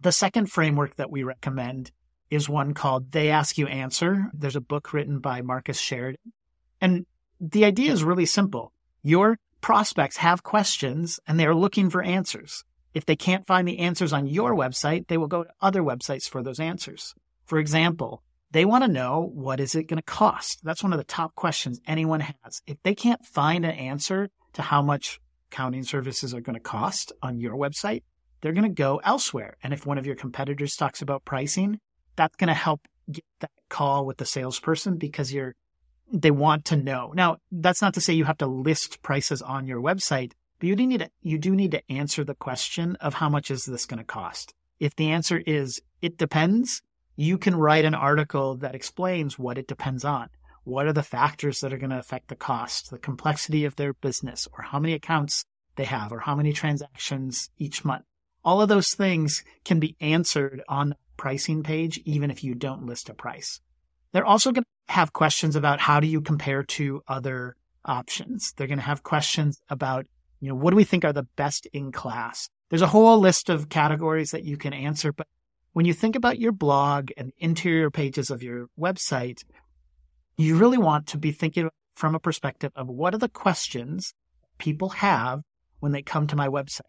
The 0.00 0.12
second 0.12 0.46
framework 0.46 0.96
that 0.96 1.10
we 1.10 1.24
recommend 1.24 1.90
is 2.30 2.48
one 2.48 2.74
called 2.74 3.12
They 3.12 3.30
Ask 3.30 3.58
You 3.58 3.66
Answer. 3.66 4.30
There's 4.32 4.56
a 4.56 4.60
book 4.60 4.92
written 4.92 5.18
by 5.18 5.42
Marcus 5.42 5.78
Sheridan. 5.78 6.32
And 6.80 7.06
the 7.40 7.64
idea 7.64 7.92
is 7.92 8.04
really 8.04 8.26
simple. 8.26 8.72
Your 9.02 9.38
prospects 9.64 10.18
have 10.18 10.42
questions 10.42 11.18
and 11.26 11.40
they 11.40 11.46
are 11.46 11.54
looking 11.54 11.88
for 11.88 12.02
answers. 12.02 12.64
If 12.92 13.06
they 13.06 13.16
can't 13.16 13.46
find 13.46 13.66
the 13.66 13.78
answers 13.78 14.12
on 14.12 14.26
your 14.26 14.54
website, 14.54 15.08
they 15.08 15.16
will 15.16 15.26
go 15.26 15.44
to 15.44 15.50
other 15.62 15.80
websites 15.80 16.28
for 16.28 16.42
those 16.42 16.60
answers. 16.60 17.14
For 17.46 17.58
example, 17.58 18.22
they 18.50 18.66
want 18.66 18.84
to 18.84 18.92
know 18.92 19.30
what 19.32 19.60
is 19.60 19.74
it 19.74 19.84
going 19.84 19.96
to 19.96 20.02
cost? 20.02 20.60
That's 20.64 20.82
one 20.82 20.92
of 20.92 20.98
the 20.98 21.04
top 21.04 21.34
questions 21.34 21.80
anyone 21.86 22.20
has. 22.20 22.60
If 22.66 22.76
they 22.82 22.94
can't 22.94 23.24
find 23.24 23.64
an 23.64 23.70
answer 23.70 24.28
to 24.52 24.60
how 24.60 24.82
much 24.82 25.18
accounting 25.50 25.84
services 25.84 26.34
are 26.34 26.42
going 26.42 26.56
to 26.56 26.60
cost 26.60 27.12
on 27.22 27.40
your 27.40 27.56
website, 27.56 28.02
they're 28.42 28.52
going 28.52 28.64
to 28.64 28.68
go 28.68 29.00
elsewhere. 29.02 29.56
And 29.62 29.72
if 29.72 29.86
one 29.86 29.96
of 29.96 30.04
your 30.04 30.14
competitors 30.14 30.76
talks 30.76 31.00
about 31.00 31.24
pricing, 31.24 31.80
that's 32.16 32.36
going 32.36 32.48
to 32.48 32.54
help 32.54 32.82
get 33.10 33.24
that 33.40 33.50
call 33.70 34.04
with 34.04 34.18
the 34.18 34.26
salesperson 34.26 34.98
because 34.98 35.32
you're 35.32 35.54
they 36.12 36.30
want 36.30 36.64
to 36.66 36.76
know. 36.76 37.12
Now, 37.14 37.38
that's 37.50 37.82
not 37.82 37.94
to 37.94 38.00
say 38.00 38.12
you 38.12 38.24
have 38.24 38.38
to 38.38 38.46
list 38.46 39.02
prices 39.02 39.42
on 39.42 39.66
your 39.66 39.80
website, 39.80 40.32
but 40.58 40.68
you 40.68 40.76
do 40.76 40.86
need 40.86 41.00
to, 41.00 41.10
you 41.20 41.38
do 41.38 41.54
need 41.54 41.72
to 41.72 41.92
answer 41.92 42.24
the 42.24 42.34
question 42.34 42.96
of 42.96 43.14
how 43.14 43.28
much 43.28 43.50
is 43.50 43.64
this 43.64 43.86
going 43.86 43.98
to 43.98 44.04
cost? 44.04 44.54
If 44.80 44.96
the 44.96 45.10
answer 45.10 45.42
is 45.46 45.80
it 46.02 46.18
depends, 46.18 46.82
you 47.16 47.38
can 47.38 47.54
write 47.54 47.84
an 47.84 47.94
article 47.94 48.56
that 48.56 48.74
explains 48.74 49.38
what 49.38 49.58
it 49.58 49.68
depends 49.68 50.04
on. 50.04 50.28
What 50.64 50.86
are 50.86 50.92
the 50.92 51.02
factors 51.02 51.60
that 51.60 51.72
are 51.72 51.78
going 51.78 51.90
to 51.90 51.98
affect 51.98 52.28
the 52.28 52.36
cost, 52.36 52.90
the 52.90 52.98
complexity 52.98 53.64
of 53.64 53.76
their 53.76 53.92
business, 53.92 54.48
or 54.56 54.64
how 54.64 54.78
many 54.78 54.94
accounts 54.94 55.44
they 55.76 55.84
have, 55.84 56.12
or 56.12 56.20
how 56.20 56.34
many 56.34 56.52
transactions 56.52 57.50
each 57.58 57.84
month? 57.84 58.04
All 58.44 58.60
of 58.60 58.68
those 58.68 58.94
things 58.94 59.44
can 59.64 59.78
be 59.78 59.96
answered 60.00 60.62
on 60.68 60.90
the 60.90 60.96
pricing 61.16 61.62
page, 61.62 62.00
even 62.04 62.30
if 62.30 62.42
you 62.42 62.54
don't 62.54 62.86
list 62.86 63.08
a 63.08 63.14
price. 63.14 63.60
They're 64.14 64.24
also 64.24 64.52
going 64.52 64.62
to 64.62 64.94
have 64.94 65.12
questions 65.12 65.56
about 65.56 65.80
how 65.80 65.98
do 65.98 66.06
you 66.06 66.20
compare 66.20 66.62
to 66.62 67.02
other 67.08 67.56
options. 67.84 68.52
They're 68.56 68.68
going 68.68 68.78
to 68.78 68.84
have 68.84 69.02
questions 69.02 69.60
about, 69.68 70.06
you 70.38 70.48
know, 70.48 70.54
what 70.54 70.70
do 70.70 70.76
we 70.76 70.84
think 70.84 71.04
are 71.04 71.12
the 71.12 71.26
best 71.34 71.66
in 71.72 71.90
class? 71.90 72.48
There's 72.70 72.80
a 72.80 72.86
whole 72.86 73.18
list 73.18 73.50
of 73.50 73.68
categories 73.68 74.30
that 74.30 74.44
you 74.44 74.56
can 74.56 74.72
answer, 74.72 75.12
but 75.12 75.26
when 75.72 75.84
you 75.84 75.92
think 75.92 76.14
about 76.14 76.38
your 76.38 76.52
blog 76.52 77.10
and 77.16 77.32
interior 77.38 77.90
pages 77.90 78.30
of 78.30 78.40
your 78.40 78.68
website, 78.78 79.42
you 80.36 80.56
really 80.58 80.78
want 80.78 81.08
to 81.08 81.18
be 81.18 81.32
thinking 81.32 81.68
from 81.96 82.14
a 82.14 82.20
perspective 82.20 82.70
of 82.76 82.86
what 82.86 83.14
are 83.14 83.18
the 83.18 83.28
questions 83.28 84.14
people 84.58 84.90
have 84.90 85.40
when 85.80 85.90
they 85.90 86.02
come 86.02 86.28
to 86.28 86.36
my 86.36 86.46
website. 86.46 86.82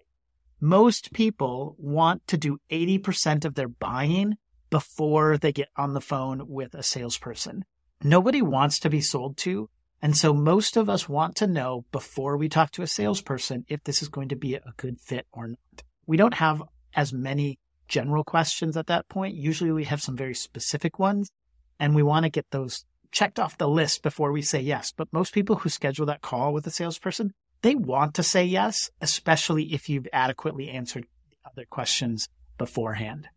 Most 0.62 1.12
people 1.12 1.76
want 1.80 2.28
to 2.28 2.38
do 2.38 2.60
80% 2.70 3.46
of 3.46 3.56
their 3.56 3.68
buying 3.68 4.36
before 4.76 5.38
they 5.38 5.54
get 5.54 5.70
on 5.78 5.94
the 5.94 6.02
phone 6.02 6.50
with 6.50 6.76
a 6.76 6.84
salesperson. 6.84 7.64
Nobody 8.04 8.42
wants 8.42 8.78
to 8.80 8.90
be 8.90 9.00
sold 9.00 9.38
to. 9.38 9.70
And 10.02 10.18
so 10.18 10.34
most 10.34 10.76
of 10.76 10.90
us 10.90 11.08
want 11.08 11.38
to 11.38 11.48
know 11.48 11.86
before 11.94 12.36
we 12.36 12.50
talk 12.50 12.72
to 12.72 12.82
a 12.82 12.88
salesperson 12.88 13.64
if 13.70 13.82
this 13.86 14.02
is 14.02 14.10
going 14.10 14.28
to 14.28 14.36
be 14.36 14.56
a 14.56 14.74
good 14.76 15.00
fit 15.00 15.28
or 15.32 15.48
not. 15.48 15.84
We 16.06 16.18
don't 16.18 16.34
have 16.34 16.62
as 16.94 17.14
many 17.14 17.58
general 17.88 18.26
questions 18.26 18.76
at 18.76 18.88
that 18.88 19.08
point. 19.08 19.36
Usually 19.36 19.72
we 19.72 19.86
have 19.86 20.02
some 20.02 20.18
very 20.18 20.34
specific 20.34 21.00
ones 21.00 21.32
and 21.80 21.96
we 21.96 22.04
want 22.04 22.26
to 22.26 22.30
get 22.30 22.52
those 22.52 22.84
checked 23.14 23.40
off 23.40 23.58
the 23.58 23.70
list 23.70 24.04
before 24.04 24.34
we 24.34 24.42
say 24.42 24.60
yes. 24.60 24.92
But 24.92 25.14
most 25.14 25.34
people 25.34 25.56
who 25.56 25.70
schedule 25.70 26.08
that 26.08 26.20
call 26.20 26.52
with 26.52 26.68
a 26.68 26.70
salesperson, 26.70 27.32
they 27.62 27.76
want 27.76 28.14
to 28.16 28.24
say 28.24 28.44
yes, 28.44 28.90
especially 29.00 29.74
if 29.74 29.88
you've 29.88 30.10
adequately 30.12 30.68
answered 30.68 31.08
other 31.50 31.64
questions 31.64 32.28
beforehand. 32.58 33.30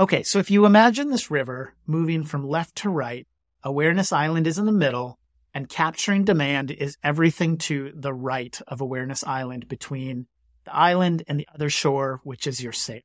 Okay, 0.00 0.22
so 0.22 0.38
if 0.38 0.50
you 0.50 0.64
imagine 0.64 1.10
this 1.10 1.30
river 1.30 1.74
moving 1.86 2.24
from 2.24 2.48
left 2.48 2.76
to 2.76 2.88
right, 2.88 3.28
Awareness 3.62 4.12
Island 4.12 4.46
is 4.46 4.56
in 4.56 4.64
the 4.64 4.72
middle, 4.72 5.18
and 5.52 5.68
capturing 5.68 6.24
demand 6.24 6.70
is 6.70 6.96
everything 7.04 7.58
to 7.58 7.92
the 7.94 8.14
right 8.14 8.58
of 8.66 8.80
Awareness 8.80 9.22
Island 9.24 9.68
between 9.68 10.26
the 10.64 10.74
island 10.74 11.24
and 11.28 11.38
the 11.38 11.46
other 11.54 11.68
shore, 11.68 12.22
which 12.24 12.46
is 12.46 12.62
your 12.62 12.72
sale. 12.72 13.02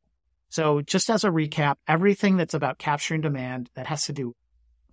So 0.48 0.80
just 0.80 1.10
as 1.10 1.25
a 1.25 1.32
recap, 1.32 1.75
everything 1.86 2.38
that's 2.38 2.54
about 2.54 2.78
capturing 2.78 3.20
demand 3.20 3.70
that 3.75 3.88
has 3.88 4.06
to 4.06 4.14
do 4.14 4.34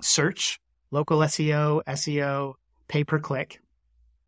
search, 0.00 0.58
local 0.90 1.18
SEO, 1.18 1.84
SEO, 1.84 2.54
pay 2.88 3.04
per 3.04 3.20
click. 3.20 3.60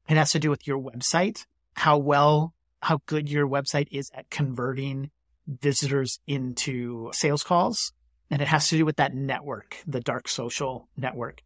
It 0.09 0.16
has 0.16 0.31
to 0.31 0.38
do 0.38 0.49
with 0.49 0.64
your 0.64 0.78
website, 0.78 1.45
how 1.75 1.99
well, 1.99 2.54
how 2.81 3.00
good 3.07 3.28
your 3.28 3.49
website 3.49 3.88
is 3.90 4.12
at 4.14 4.31
converting 4.31 5.11
visitors 5.46 6.18
into 6.26 7.10
sales 7.12 7.42
calls. 7.42 7.92
And 8.30 8.40
it 8.40 8.48
has 8.48 8.68
to 8.68 8.76
do 8.76 8.84
with 8.84 8.96
that 8.96 9.14
network, 9.14 9.76
the 9.86 10.00
dark 10.00 10.28
social 10.28 10.88
network. 10.96 11.42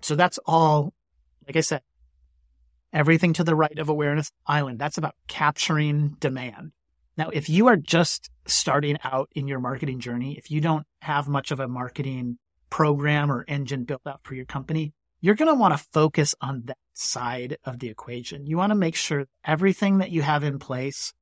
So 0.00 0.16
that's 0.16 0.38
all, 0.46 0.94
like 1.46 1.56
I 1.56 1.60
said, 1.60 1.82
everything 2.92 3.34
to 3.34 3.44
the 3.44 3.54
right 3.54 3.78
of 3.78 3.88
Awareness 3.88 4.32
Island. 4.46 4.78
That's 4.78 4.98
about 4.98 5.14
capturing 5.28 6.16
demand. 6.20 6.72
Now, 7.16 7.30
if 7.30 7.48
you 7.48 7.66
are 7.68 7.76
just 7.76 8.30
starting 8.46 8.98
out 9.04 9.30
in 9.34 9.48
your 9.48 9.60
marketing 9.60 10.00
journey, 10.00 10.36
if 10.36 10.50
you 10.50 10.60
don't 10.60 10.86
have 11.00 11.28
much 11.28 11.50
of 11.50 11.60
a 11.60 11.68
marketing 11.68 12.38
program 12.70 13.30
or 13.30 13.44
engine 13.48 13.84
built 13.84 14.02
out 14.06 14.20
for 14.22 14.34
your 14.34 14.44
company, 14.44 14.92
you're 15.20 15.34
going 15.34 15.52
to 15.52 15.58
want 15.58 15.76
to 15.76 15.84
focus 15.92 16.34
on 16.40 16.62
that 16.66 16.76
side 16.92 17.56
of 17.64 17.78
the 17.78 17.88
equation. 17.88 18.46
You 18.46 18.56
want 18.56 18.70
to 18.70 18.76
make 18.76 18.94
sure 18.94 19.26
everything 19.44 19.98
that 19.98 20.10
you 20.10 20.22
have 20.22 20.44
in 20.44 20.58
place 20.58 21.12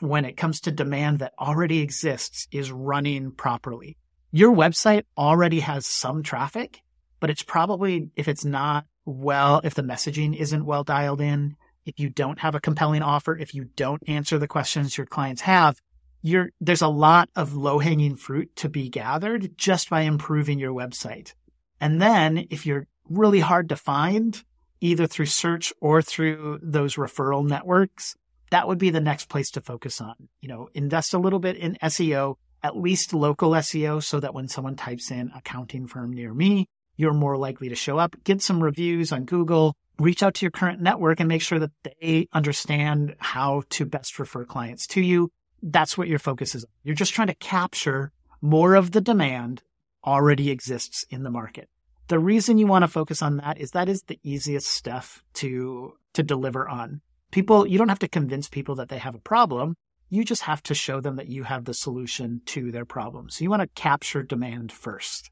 when 0.00 0.24
it 0.24 0.36
comes 0.36 0.60
to 0.62 0.70
demand 0.70 1.18
that 1.18 1.34
already 1.38 1.80
exists 1.80 2.46
is 2.52 2.70
running 2.70 3.32
properly. 3.32 3.96
Your 4.30 4.54
website 4.54 5.04
already 5.16 5.60
has 5.60 5.86
some 5.86 6.22
traffic, 6.22 6.82
but 7.20 7.30
it's 7.30 7.42
probably, 7.42 8.10
if 8.14 8.28
it's 8.28 8.44
not 8.44 8.86
well, 9.04 9.60
if 9.64 9.74
the 9.74 9.82
messaging 9.82 10.36
isn't 10.36 10.66
well 10.66 10.84
dialed 10.84 11.20
in, 11.20 11.56
if 11.86 11.98
you 11.98 12.10
don't 12.10 12.38
have 12.40 12.54
a 12.54 12.60
compelling 12.60 13.02
offer, 13.02 13.36
if 13.36 13.54
you 13.54 13.64
don't 13.76 14.02
answer 14.06 14.38
the 14.38 14.46
questions 14.46 14.96
your 14.96 15.06
clients 15.06 15.42
have, 15.42 15.80
you're, 16.20 16.50
there's 16.60 16.82
a 16.82 16.88
lot 16.88 17.30
of 17.34 17.54
low 17.54 17.78
hanging 17.78 18.16
fruit 18.16 18.54
to 18.56 18.68
be 18.68 18.90
gathered 18.90 19.56
just 19.56 19.88
by 19.88 20.02
improving 20.02 20.58
your 20.58 20.72
website. 20.72 21.32
And 21.80 22.02
then 22.02 22.46
if 22.50 22.66
you're 22.66 22.86
really 23.08 23.40
hard 23.40 23.70
to 23.70 23.76
find, 23.76 24.42
either 24.80 25.06
through 25.06 25.26
search 25.26 25.72
or 25.80 26.02
through 26.02 26.60
those 26.62 26.96
referral 26.96 27.46
networks, 27.46 28.14
that 28.50 28.68
would 28.68 28.78
be 28.78 28.90
the 28.90 29.00
next 29.00 29.28
place 29.28 29.50
to 29.52 29.60
focus 29.60 30.00
on. 30.00 30.14
You 30.40 30.48
know, 30.48 30.68
invest 30.74 31.14
a 31.14 31.18
little 31.18 31.38
bit 31.38 31.56
in 31.56 31.76
SEO, 31.82 32.36
at 32.62 32.76
least 32.76 33.12
local 33.12 33.50
SEO, 33.50 34.02
so 34.02 34.20
that 34.20 34.34
when 34.34 34.48
someone 34.48 34.76
types 34.76 35.10
in 35.10 35.30
accounting 35.34 35.86
firm 35.86 36.12
near 36.12 36.32
me, 36.32 36.68
you're 36.96 37.14
more 37.14 37.36
likely 37.36 37.68
to 37.68 37.74
show 37.74 37.98
up. 37.98 38.16
Get 38.24 38.42
some 38.42 38.62
reviews 38.62 39.12
on 39.12 39.24
Google, 39.24 39.74
reach 39.98 40.22
out 40.22 40.34
to 40.34 40.44
your 40.44 40.50
current 40.50 40.80
network 40.80 41.20
and 41.20 41.28
make 41.28 41.42
sure 41.42 41.58
that 41.58 41.70
they 41.82 42.28
understand 42.32 43.16
how 43.18 43.62
to 43.70 43.84
best 43.84 44.18
refer 44.18 44.44
clients 44.44 44.86
to 44.88 45.00
you. 45.00 45.30
That's 45.62 45.98
what 45.98 46.08
your 46.08 46.18
focus 46.18 46.54
is. 46.54 46.64
You're 46.84 46.94
just 46.94 47.14
trying 47.14 47.28
to 47.28 47.34
capture 47.34 48.12
more 48.40 48.74
of 48.74 48.92
the 48.92 49.00
demand 49.00 49.62
already 50.04 50.50
exists 50.50 51.04
in 51.10 51.22
the 51.24 51.30
market. 51.30 51.68
The 52.08 52.18
reason 52.18 52.58
you 52.58 52.66
want 52.66 52.84
to 52.84 52.88
focus 52.88 53.20
on 53.20 53.36
that 53.38 53.58
is 53.58 53.72
that 53.72 53.88
is 53.88 54.02
the 54.02 54.18
easiest 54.22 54.68
stuff 54.68 55.22
to, 55.34 55.94
to 56.14 56.22
deliver 56.22 56.68
on. 56.68 57.02
People, 57.30 57.66
you 57.66 57.78
don't 57.78 57.88
have 57.88 57.98
to 58.00 58.08
convince 58.08 58.48
people 58.48 58.74
that 58.76 58.88
they 58.88 58.98
have 58.98 59.14
a 59.14 59.20
problem. 59.20 59.74
You 60.08 60.24
just 60.24 60.42
have 60.42 60.62
to 60.64 60.74
show 60.74 61.00
them 61.00 61.16
that 61.16 61.28
you 61.28 61.42
have 61.44 61.64
the 61.64 61.74
solution 61.74 62.40
to 62.46 62.72
their 62.72 62.86
problem. 62.86 63.28
So 63.28 63.42
you 63.42 63.50
want 63.50 63.62
to 63.62 63.80
capture 63.80 64.22
demand 64.22 64.72
first. 64.72 65.30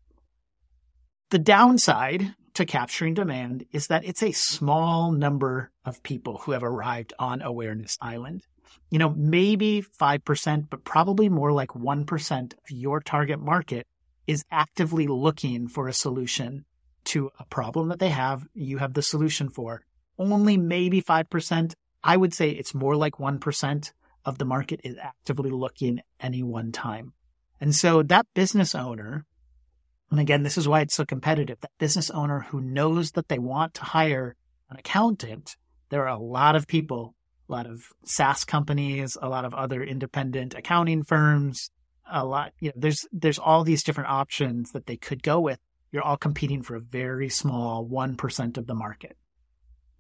The 1.31 1.39
downside 1.39 2.35
to 2.55 2.65
capturing 2.65 3.15
demand 3.15 3.65
is 3.73 3.89
that 3.89 4.05
it's 4.05 4.23
a 4.23 4.33
small 4.33 5.13
number 5.13 5.71
of 5.85 6.03
people 6.03 6.39
who 6.39 6.53
have 6.53 6.63
arrived 6.63 7.13
on 7.19 7.43
Awareness 7.43 7.97
Island. 8.01 8.43
You 8.91 8.99
know, 8.99 9.11
maybe 9.17 9.83
5%, 9.83 10.71
but 10.71 10.85
probably 10.85 11.29
more 11.29 11.53
like 11.53 11.71
1% 11.71 12.53
of 12.53 12.71
your 12.71 13.01
target 13.01 13.41
market 13.41 13.87
is 14.27 14.45
actively 14.51 15.07
looking 15.07 15.69
for 15.69 15.89
a 15.89 15.93
solution 15.93 16.65
to 17.05 17.31
a 17.39 17.45
problem 17.45 17.89
that 17.89 17.99
they 17.99 18.09
have, 18.11 18.47
you 18.55 18.79
have 18.79 18.95
the 18.95 19.03
solution 19.03 19.49
for. 19.49 19.83
Only 20.19 20.57
maybe 20.57 21.03
5%. 21.03 21.75
I 22.07 22.17
would 22.17 22.33
say 22.33 22.51
it's 22.51 22.75
more 22.75 22.97
like 22.97 23.15
1% 23.15 23.93
of 24.25 24.39
the 24.39 24.45
market 24.45 24.81
is 24.85 24.97
actively 25.01 25.51
looking 25.51 26.01
any 26.21 26.43
one 26.43 26.73
time. 26.73 27.13
And 27.61 27.75
so 27.75 28.03
that 28.03 28.27
business 28.35 28.75
owner 28.75 29.25
and 30.11 30.21
again, 30.21 30.43
this 30.43 30.57
is 30.57 30.69
why 30.69 30.81
it's 30.81 30.95
so 30.95 31.05
competitive. 31.05 31.61
That 31.61 31.73
business 31.79 32.11
owner 32.11 32.41
who 32.41 32.61
knows 32.61 33.13
that 33.13 33.29
they 33.29 33.39
want 33.39 33.75
to 33.75 33.85
hire 33.85 34.37
an 34.71 34.77
accountant, 34.77 35.57
there 35.89 36.03
are 36.03 36.17
a 36.17 36.23
lot 36.23 36.55
of 36.55 36.67
people, 36.67 37.15
a 37.49 37.53
lot 37.53 37.67
of 37.67 37.83
SaaS 38.05 38.45
companies, 38.45 39.17
a 39.21 39.29
lot 39.29 39.45
of 39.45 39.55
other 39.55 39.83
independent 39.83 40.55
accounting 40.55 41.03
firms, 41.03 41.71
a 42.11 42.25
lot, 42.25 42.53
you 42.61 42.69
know, 42.69 42.75
there's, 42.77 43.07
there's 43.13 43.39
all 43.39 43.65
these 43.65 43.83
different 43.83 44.11
options 44.11 44.73
that 44.73 44.87
they 44.87 44.97
could 44.97 45.23
go 45.23 45.41
with. 45.41 45.59
You're 45.91 46.05
all 46.05 46.17
competing 46.17 46.63
for 46.63 46.77
a 46.77 46.81
very 46.81 47.29
small 47.29 47.87
1% 47.87 48.57
of 48.57 48.67
the 48.67 48.75
market. 48.75 49.17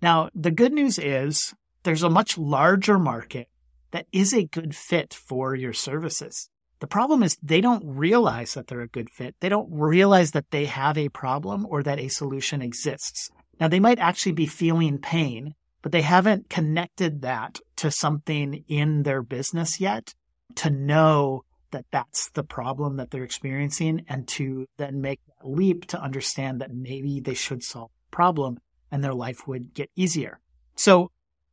Now, 0.02 0.30
the 0.34 0.50
good 0.50 0.72
news 0.72 0.98
is 0.98 1.52
there's 1.86 2.02
a 2.02 2.10
much 2.10 2.36
larger 2.36 2.98
market 2.98 3.48
that 3.92 4.06
is 4.12 4.34
a 4.34 4.44
good 4.44 4.74
fit 4.74 5.14
for 5.14 5.54
your 5.54 5.72
services. 5.72 6.50
The 6.80 6.88
problem 6.88 7.22
is 7.22 7.38
they 7.40 7.60
don't 7.60 7.84
realize 7.86 8.54
that 8.54 8.66
they're 8.66 8.80
a 8.80 8.88
good 8.88 9.08
fit. 9.08 9.36
They 9.40 9.48
don't 9.48 9.68
realize 9.70 10.32
that 10.32 10.50
they 10.50 10.66
have 10.66 10.98
a 10.98 11.08
problem 11.08 11.64
or 11.70 11.84
that 11.84 12.00
a 12.00 12.08
solution 12.08 12.60
exists. 12.60 13.30
Now 13.60 13.68
they 13.68 13.78
might 13.78 14.00
actually 14.00 14.32
be 14.32 14.46
feeling 14.46 14.98
pain, 14.98 15.54
but 15.80 15.92
they 15.92 16.02
haven't 16.02 16.50
connected 16.50 17.22
that 17.22 17.60
to 17.76 17.92
something 17.92 18.64
in 18.66 19.04
their 19.04 19.22
business 19.22 19.80
yet 19.80 20.12
to 20.56 20.70
know 20.70 21.44
that 21.70 21.86
that's 21.92 22.30
the 22.30 22.42
problem 22.42 22.96
that 22.96 23.12
they're 23.12 23.22
experiencing 23.22 24.04
and 24.08 24.26
to 24.28 24.66
then 24.76 25.00
make 25.00 25.20
that 25.28 25.48
leap 25.48 25.86
to 25.86 26.02
understand 26.02 26.60
that 26.60 26.74
maybe 26.74 27.20
they 27.20 27.34
should 27.34 27.62
solve 27.62 27.90
the 28.10 28.16
problem 28.16 28.58
and 28.90 29.04
their 29.04 29.14
life 29.14 29.46
would 29.46 29.72
get 29.72 29.88
easier. 29.94 30.40
So 30.74 31.10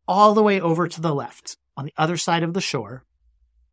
all 0.08 0.34
the 0.34 0.44
way 0.44 0.60
over 0.60 0.88
to 0.88 1.02
the 1.02 1.14
left 1.14 1.58
on 1.76 1.86
the 1.86 1.94
other 1.98 2.18
side 2.18 2.44
of 2.44 2.54
the 2.54 2.62
shore, 2.62 3.04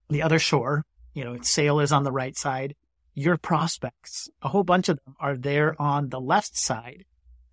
the 0.08 0.22
other 0.22 0.38
shore, 0.38 0.84
you 1.14 1.24
know, 1.24 1.38
sale 1.42 1.80
is 1.80 1.92
on 1.92 2.04
the 2.04 2.12
right 2.12 2.36
side. 2.36 2.74
Your 3.14 3.36
prospects, 3.36 4.28
a 4.40 4.48
whole 4.48 4.64
bunch 4.64 4.88
of 4.88 4.98
them 5.04 5.14
are 5.20 5.36
there 5.36 5.80
on 5.80 6.08
the 6.08 6.20
left 6.20 6.56
side 6.56 7.04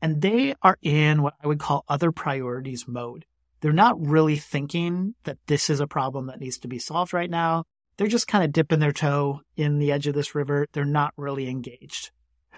and 0.02 0.22
they 0.22 0.54
are 0.62 0.78
in 0.82 1.22
what 1.22 1.34
I 1.44 1.48
would 1.48 1.60
call 1.60 1.84
other 1.88 2.12
priorities 2.12 2.88
mode. 2.88 3.26
They're 3.62 3.74
not 3.74 4.00
really 4.00 4.38
thinking 4.38 5.16
that 5.24 5.40
this 5.48 5.70
is 5.70 5.80
a 5.80 5.88
problem 5.88 6.28
that 6.28 6.40
needs 6.40 6.60
to 6.60 6.68
be 6.68 6.80
solved 6.80 7.14
right 7.14 7.30
now. 7.30 7.64
They're 7.98 8.08
just 8.08 8.28
kind 8.28 8.44
of 8.44 8.52
dipping 8.52 8.80
their 8.80 8.92
toe 8.92 9.42
in 9.56 9.80
the 9.80 9.92
edge 9.92 10.06
of 10.06 10.14
this 10.14 10.36
river. 10.36 10.68
They're 10.72 10.86
not 10.86 11.14
really 11.18 11.50
engaged. 11.50 12.12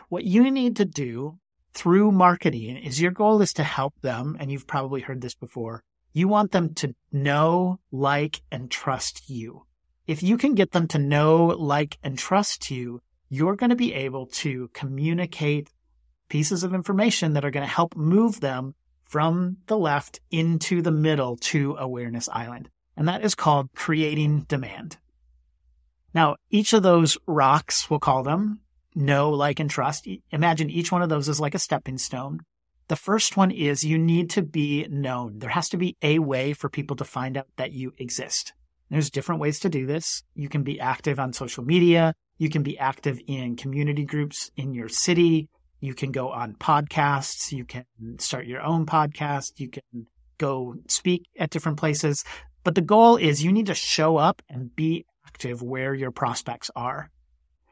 What 0.09 0.25
you 0.25 0.51
need 0.51 0.75
to 0.77 0.85
do 0.85 1.39
through 1.73 2.11
marketing 2.11 2.75
is 2.77 3.01
your 3.01 3.11
goal 3.11 3.41
is 3.41 3.53
to 3.53 3.63
help 3.63 3.93
them. 4.01 4.35
And 4.39 4.51
you've 4.51 4.67
probably 4.67 5.01
heard 5.01 5.21
this 5.21 5.35
before. 5.35 5.83
You 6.13 6.27
want 6.27 6.51
them 6.51 6.73
to 6.75 6.95
know, 7.11 7.79
like, 7.91 8.41
and 8.51 8.69
trust 8.69 9.29
you 9.29 9.65
if 10.09 10.23
you 10.23 10.37
can 10.37 10.55
get 10.55 10.71
them 10.71 10.87
to 10.87 10.97
know, 10.97 11.45
like, 11.45 11.99
and 12.01 12.17
trust 12.17 12.71
you, 12.71 12.99
you're 13.29 13.55
going 13.55 13.69
to 13.69 13.75
be 13.75 13.93
able 13.93 14.25
to 14.25 14.67
communicate 14.73 15.69
pieces 16.29 16.63
of 16.63 16.73
information 16.73 17.33
that 17.33 17.45
are 17.45 17.51
going 17.51 17.63
to 17.63 17.71
help 17.71 17.95
move 17.95 18.39
them 18.39 18.73
from 19.03 19.57
the 19.67 19.77
left 19.77 20.19
into 20.31 20.81
the 20.81 20.89
middle 20.89 21.37
to 21.37 21.75
Awareness 21.77 22.27
Island. 22.27 22.69
And 22.97 23.07
that 23.07 23.23
is 23.23 23.35
called 23.35 23.69
creating 23.75 24.45
demand. 24.47 24.97
Now, 26.15 26.37
each 26.49 26.73
of 26.73 26.81
those 26.81 27.15
rocks, 27.27 27.87
we'll 27.87 27.99
call 27.99 28.23
them, 28.23 28.61
know, 28.95 29.29
like, 29.29 29.59
and 29.59 29.69
trust. 29.69 30.07
Imagine 30.31 30.71
each 30.71 30.91
one 30.91 31.03
of 31.03 31.09
those 31.09 31.29
is 31.29 31.39
like 31.39 31.53
a 31.53 31.59
stepping 31.59 31.99
stone. 31.99 32.39
The 32.89 32.95
first 32.95 33.37
one 33.37 33.51
is 33.51 33.83
you 33.83 33.99
need 33.99 34.31
to 34.31 34.41
be 34.41 34.87
known. 34.89 35.37
There 35.37 35.51
has 35.51 35.69
to 35.69 35.77
be 35.77 35.95
a 36.01 36.17
way 36.17 36.53
for 36.53 36.69
people 36.69 36.95
to 36.97 37.05
find 37.05 37.37
out 37.37 37.45
that 37.55 37.71
you 37.71 37.93
exist. 37.99 38.53
There's 38.89 39.11
different 39.11 39.39
ways 39.39 39.59
to 39.59 39.69
do 39.69 39.85
this. 39.85 40.23
You 40.33 40.49
can 40.49 40.63
be 40.63 40.79
active 40.79 41.19
on 41.19 41.31
social 41.33 41.63
media. 41.63 42.15
You 42.39 42.49
can 42.49 42.63
be 42.63 42.79
active 42.79 43.19
in 43.27 43.57
community 43.57 44.05
groups 44.05 44.49
in 44.57 44.73
your 44.73 44.89
city. 44.89 45.49
You 45.79 45.93
can 45.93 46.11
go 46.11 46.31
on 46.31 46.55
podcasts. 46.55 47.51
You 47.51 47.63
can 47.63 47.85
start 48.17 48.47
your 48.47 48.61
own 48.61 48.87
podcast. 48.87 49.59
You 49.59 49.69
can 49.69 50.07
go 50.39 50.73
speak 50.87 51.27
at 51.37 51.51
different 51.51 51.77
places. 51.77 52.23
But 52.63 52.73
the 52.73 52.81
goal 52.81 53.17
is 53.17 53.43
you 53.43 53.51
need 53.51 53.67
to 53.67 53.75
show 53.75 54.17
up 54.17 54.41
and 54.49 54.75
be 54.75 55.05
active 55.27 55.61
where 55.61 55.93
your 55.93 56.11
prospects 56.11 56.71
are. 56.75 57.11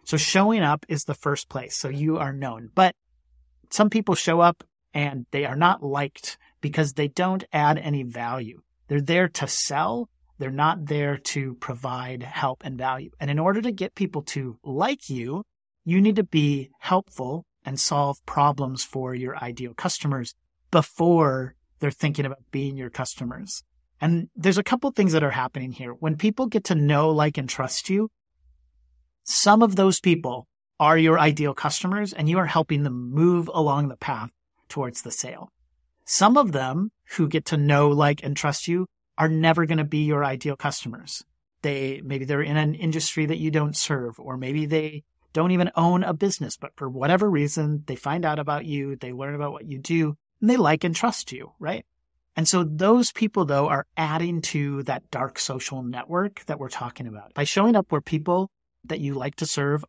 So 0.05 0.15
showing 0.15 0.61
up 0.61 0.85
is 0.87 1.05
the 1.05 1.15
first 1.15 1.49
place. 1.49 1.75
So 1.75 1.89
you 1.89 2.17
are 2.17 2.31
known. 2.31 2.69
But 2.75 2.93
some 3.71 3.89
people 3.89 4.13
show 4.13 4.41
up 4.41 4.63
and 4.97 5.27
they 5.29 5.45
are 5.45 5.55
not 5.55 5.83
liked 5.83 6.39
because 6.59 6.93
they 6.93 7.07
don't 7.07 7.43
add 7.53 7.77
any 7.77 8.01
value. 8.01 8.63
They're 8.87 8.99
there 8.99 9.27
to 9.29 9.47
sell. 9.47 10.09
They're 10.39 10.49
not 10.49 10.87
there 10.87 11.19
to 11.19 11.53
provide 11.59 12.23
help 12.23 12.63
and 12.65 12.79
value. 12.79 13.11
And 13.19 13.29
in 13.29 13.37
order 13.37 13.61
to 13.61 13.71
get 13.71 13.93
people 13.93 14.23
to 14.23 14.57
like 14.63 15.07
you, 15.07 15.43
you 15.85 16.01
need 16.01 16.15
to 16.15 16.23
be 16.23 16.71
helpful 16.79 17.45
and 17.63 17.79
solve 17.79 18.25
problems 18.25 18.83
for 18.83 19.13
your 19.13 19.37
ideal 19.37 19.75
customers 19.75 20.33
before 20.71 21.53
they're 21.79 21.91
thinking 21.91 22.25
about 22.25 22.49
being 22.49 22.75
your 22.75 22.89
customers. 22.89 23.63
And 24.01 24.29
there's 24.35 24.57
a 24.57 24.63
couple 24.63 24.89
things 24.89 25.13
that 25.13 25.23
are 25.23 25.29
happening 25.29 25.73
here. 25.73 25.91
When 25.91 26.17
people 26.17 26.47
get 26.47 26.63
to 26.65 26.75
know, 26.75 27.11
like, 27.11 27.37
and 27.37 27.47
trust 27.47 27.87
you, 27.87 28.09
some 29.23 29.61
of 29.61 29.75
those 29.75 29.99
people 29.99 30.47
are 30.79 30.97
your 30.97 31.19
ideal 31.19 31.53
customers 31.53 32.13
and 32.13 32.27
you 32.27 32.39
are 32.39 32.47
helping 32.47 32.81
them 32.81 33.11
move 33.11 33.47
along 33.53 33.89
the 33.89 33.97
path 33.97 34.31
towards 34.69 35.01
the 35.01 35.11
sale. 35.11 35.51
Some 36.05 36.37
of 36.37 36.51
them 36.51 36.91
who 37.15 37.27
get 37.27 37.45
to 37.45 37.57
know, 37.57 37.89
like, 37.89 38.23
and 38.23 38.35
trust 38.35 38.67
you 38.67 38.85
are 39.17 39.27
never 39.27 39.65
going 39.65 39.77
to 39.77 39.83
be 39.83 40.05
your 40.05 40.23
ideal 40.23 40.55
customers. 40.55 41.23
They, 41.63 42.01
maybe 42.03 42.25
they're 42.25 42.41
in 42.41 42.57
an 42.57 42.75
industry 42.75 43.25
that 43.25 43.39
you 43.39 43.51
don't 43.51 43.75
serve, 43.75 44.19
or 44.19 44.37
maybe 44.37 44.65
they 44.65 45.03
don't 45.33 45.51
even 45.51 45.71
own 45.75 46.03
a 46.03 46.13
business, 46.13 46.57
but 46.57 46.71
for 46.75 46.89
whatever 46.89 47.29
reason, 47.29 47.83
they 47.87 47.95
find 47.95 48.25
out 48.25 48.39
about 48.39 48.65
you, 48.65 48.95
they 48.95 49.11
learn 49.11 49.35
about 49.35 49.51
what 49.51 49.65
you 49.65 49.77
do, 49.77 50.15
and 50.41 50.49
they 50.49 50.57
like 50.57 50.83
and 50.83 50.95
trust 50.95 51.31
you, 51.31 51.51
right? 51.59 51.85
And 52.35 52.47
so 52.47 52.63
those 52.63 53.11
people 53.11 53.45
though 53.45 53.67
are 53.67 53.87
adding 53.97 54.41
to 54.43 54.83
that 54.83 55.09
dark 55.09 55.39
social 55.39 55.81
network 55.81 56.45
that 56.45 56.59
we're 56.59 56.69
talking 56.69 57.07
about 57.07 57.33
by 57.33 57.43
showing 57.43 57.75
up 57.75 57.91
where 57.91 58.01
people 58.01 58.51
that 58.85 58.99
you 58.99 59.15
like 59.15 59.35
to 59.37 59.45
serve 59.45 59.83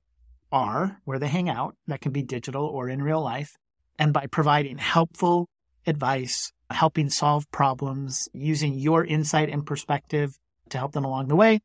are, 0.50 1.00
where 1.04 1.18
they 1.18 1.28
hang 1.28 1.50
out, 1.50 1.76
that 1.86 2.00
can 2.00 2.12
be 2.12 2.22
digital 2.22 2.64
or 2.64 2.88
in 2.88 3.02
real 3.02 3.22
life, 3.22 3.56
and 3.98 4.12
by 4.12 4.26
providing 4.26 4.78
helpful 4.78 5.48
advice, 5.86 6.52
helping 6.70 7.10
solve 7.10 7.50
problems, 7.50 8.28
using 8.32 8.74
your 8.74 9.04
insight 9.04 9.48
and 9.48 9.66
perspective 9.66 10.38
to 10.70 10.78
help 10.78 10.92
them 10.92 11.04
along 11.04 11.28
the 11.28 11.36
way, 11.36 11.60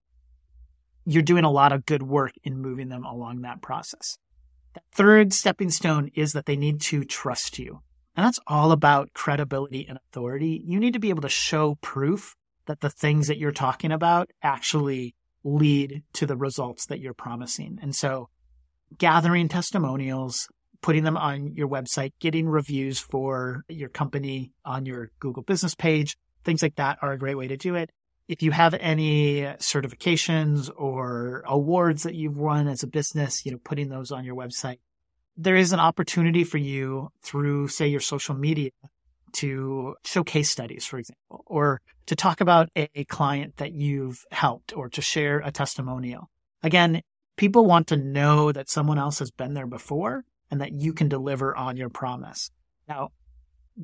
you're 1.06 1.22
doing 1.22 1.44
a 1.44 1.52
lot 1.52 1.72
of 1.72 1.86
good 1.86 2.04
work 2.04 2.32
in 2.44 2.58
moving 2.58 2.90
them 2.90 3.04
along 3.04 3.42
that 3.42 3.62
process. 3.62 4.18
The 4.74 4.82
third 4.94 5.34
stepping 5.34 5.70
stone 5.70 6.10
is 6.16 6.32
that 6.32 6.46
they 6.46 6.56
need 6.56 6.82
to 6.82 7.04
trust 7.04 7.60
you. 7.60 7.82
And 8.16 8.26
that's 8.26 8.40
all 8.48 8.72
about 8.72 9.14
credibility 9.14 9.86
and 9.88 9.98
authority. 9.98 10.62
You 10.66 10.80
need 10.80 10.94
to 10.94 11.00
be 11.00 11.10
able 11.10 11.22
to 11.24 11.30
show 11.30 11.76
proof 11.82 12.36
that 12.66 12.80
the 12.80 12.90
things 12.90 13.28
that 13.28 13.38
you're 13.38 13.52
talking 13.52 13.92
about 13.92 14.30
actually 14.42 15.16
lead 15.44 16.04
to 16.14 16.26
the 16.26 16.38
results 16.38 16.86
that 16.86 17.00
you're 17.00 17.14
promising. 17.14 17.78
And 17.82 17.96
so 17.96 18.30
gathering 18.98 19.48
testimonials, 19.48 20.48
putting 20.84 21.04
them 21.04 21.18
on 21.18 21.56
your 21.56 21.68
website, 21.68 22.12
getting 22.20 22.48
reviews 22.48 23.00
for 23.00 23.64
your 23.70 23.90
company 23.90 24.52
on 24.64 24.86
your 24.86 25.10
Google 25.20 25.42
business 25.42 25.74
page, 25.74 26.18
things 26.44 26.62
like 26.62 26.76
that 26.76 27.00
are 27.02 27.14
a 27.14 27.18
great 27.18 27.38
way 27.38 27.48
to 27.48 27.58
do 27.58 27.74
it. 27.74 27.90
If 28.28 28.44
you 28.44 28.52
have 28.52 28.76
any 28.76 29.42
certifications 29.60 30.70
or 30.76 31.44
awards 31.48 32.04
that 32.04 32.16
you've 32.16 32.38
won 32.38 32.68
as 32.68 32.84
a 32.84 32.88
business, 32.88 33.46
you 33.46 33.52
know, 33.52 33.58
putting 33.64 33.90
those 33.90 34.12
on 34.12 34.24
your 34.24 34.36
website. 34.36 34.80
There 35.36 35.56
is 35.56 35.74
an 35.74 35.80
opportunity 35.80 36.44
for 36.44 36.60
you 36.60 37.10
through, 37.24 37.70
say, 37.70 37.88
your 37.88 38.00
social 38.00 38.36
media 38.36 38.70
to 39.38 39.96
show 40.06 40.24
case 40.24 40.52
studies, 40.52 40.86
for 40.86 41.00
example, 41.00 41.44
or 41.48 41.82
to 42.06 42.16
talk 42.16 42.40
about 42.40 42.70
a 42.76 43.06
client 43.06 43.58
that 43.58 43.72
you've 43.72 44.24
helped 44.32 44.76
or 44.76 44.90
to 44.90 45.02
share 45.02 45.40
a 45.40 45.52
testimonial. 45.52 46.30
Again, 46.62 47.02
people 47.36 47.66
want 47.66 47.88
to 47.88 47.98
know 47.98 48.52
that 48.52 48.70
someone 48.70 49.00
else 49.00 49.20
has 49.20 49.32
been 49.32 49.54
there 49.54 49.66
before 49.66 50.24
and 50.54 50.62
that 50.62 50.72
you 50.72 50.94
can 50.94 51.10
deliver 51.10 51.58
on 51.58 51.78
your 51.78 51.90
promise. 51.90 52.52
Now, 52.88 53.10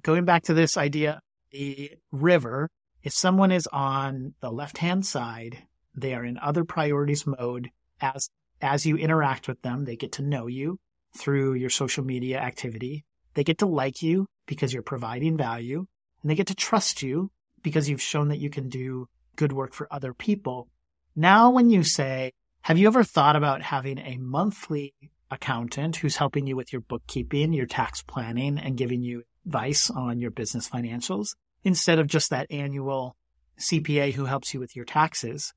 going 0.04 0.24
back 0.24 0.44
to 0.44 0.54
this 0.54 0.78
idea, 0.78 1.20
the 1.50 1.94
river, 2.12 2.70
if 3.02 3.12
someone 3.12 3.52
is 3.52 3.66
on 3.74 4.36
the 4.40 4.52
left 4.52 4.78
hand 4.78 5.04
side, 5.04 5.64
they 5.96 6.14
are 6.14 6.24
in 6.24 6.38
other 6.38 6.64
priorities 6.64 7.26
mode. 7.26 7.72
As, 8.00 8.30
as 8.62 8.86
you 8.86 8.98
interact 8.98 9.48
with 9.48 9.60
them, 9.64 9.86
they 9.86 9.96
get 9.96 10.12
to 10.12 10.22
know 10.22 10.46
you 10.46 10.78
through 11.18 11.56
your 11.56 11.72
social 11.72 12.06
media 12.06 12.38
activity. 12.38 13.04
They 13.34 13.44
get 13.44 13.58
to 13.58 13.66
like 13.66 14.04
you 14.04 14.28
because 14.46 14.72
you're 14.72 14.84
providing 14.84 15.38
value 15.38 15.88
and 16.22 16.30
they 16.30 16.36
get 16.36 16.46
to 16.48 16.56
trust 16.56 17.02
you 17.02 17.32
because 17.64 17.90
you've 17.90 18.00
shown 18.00 18.28
that 18.28 18.38
you 18.38 18.52
can 18.52 18.70
do 18.70 19.08
good 19.38 19.54
work 19.54 19.74
for 19.74 19.88
other 19.90 20.14
people. 20.14 20.68
Now, 21.16 21.50
when 21.50 21.72
you 21.72 21.82
say, 21.82 22.32
have 22.62 22.78
you 22.78 22.86
ever 22.86 23.04
thought 23.04 23.36
about 23.36 23.64
having 23.64 23.98
a 23.98 24.18
monthly 24.18 24.94
accountant 25.32 25.98
who's 25.98 26.18
helping 26.18 26.48
you 26.48 26.56
with 26.56 26.74
your 26.74 26.82
bookkeeping, 26.82 27.54
your 27.54 27.66
tax 27.66 28.02
planning, 28.02 28.58
and 28.58 28.78
giving 28.78 29.02
you 29.02 29.24
advice 29.46 29.90
on 29.90 30.20
your 30.20 30.32
business 30.32 30.68
financials 30.68 31.36
instead 31.64 32.00
of 32.00 32.08
just 32.08 32.30
that 32.30 32.48
annual 32.50 33.16
CPA 33.60 34.14
who 34.14 34.26
helps 34.26 34.54
you 34.54 34.60
with 34.60 34.76
your 34.76 34.86
taxes? 34.86 35.54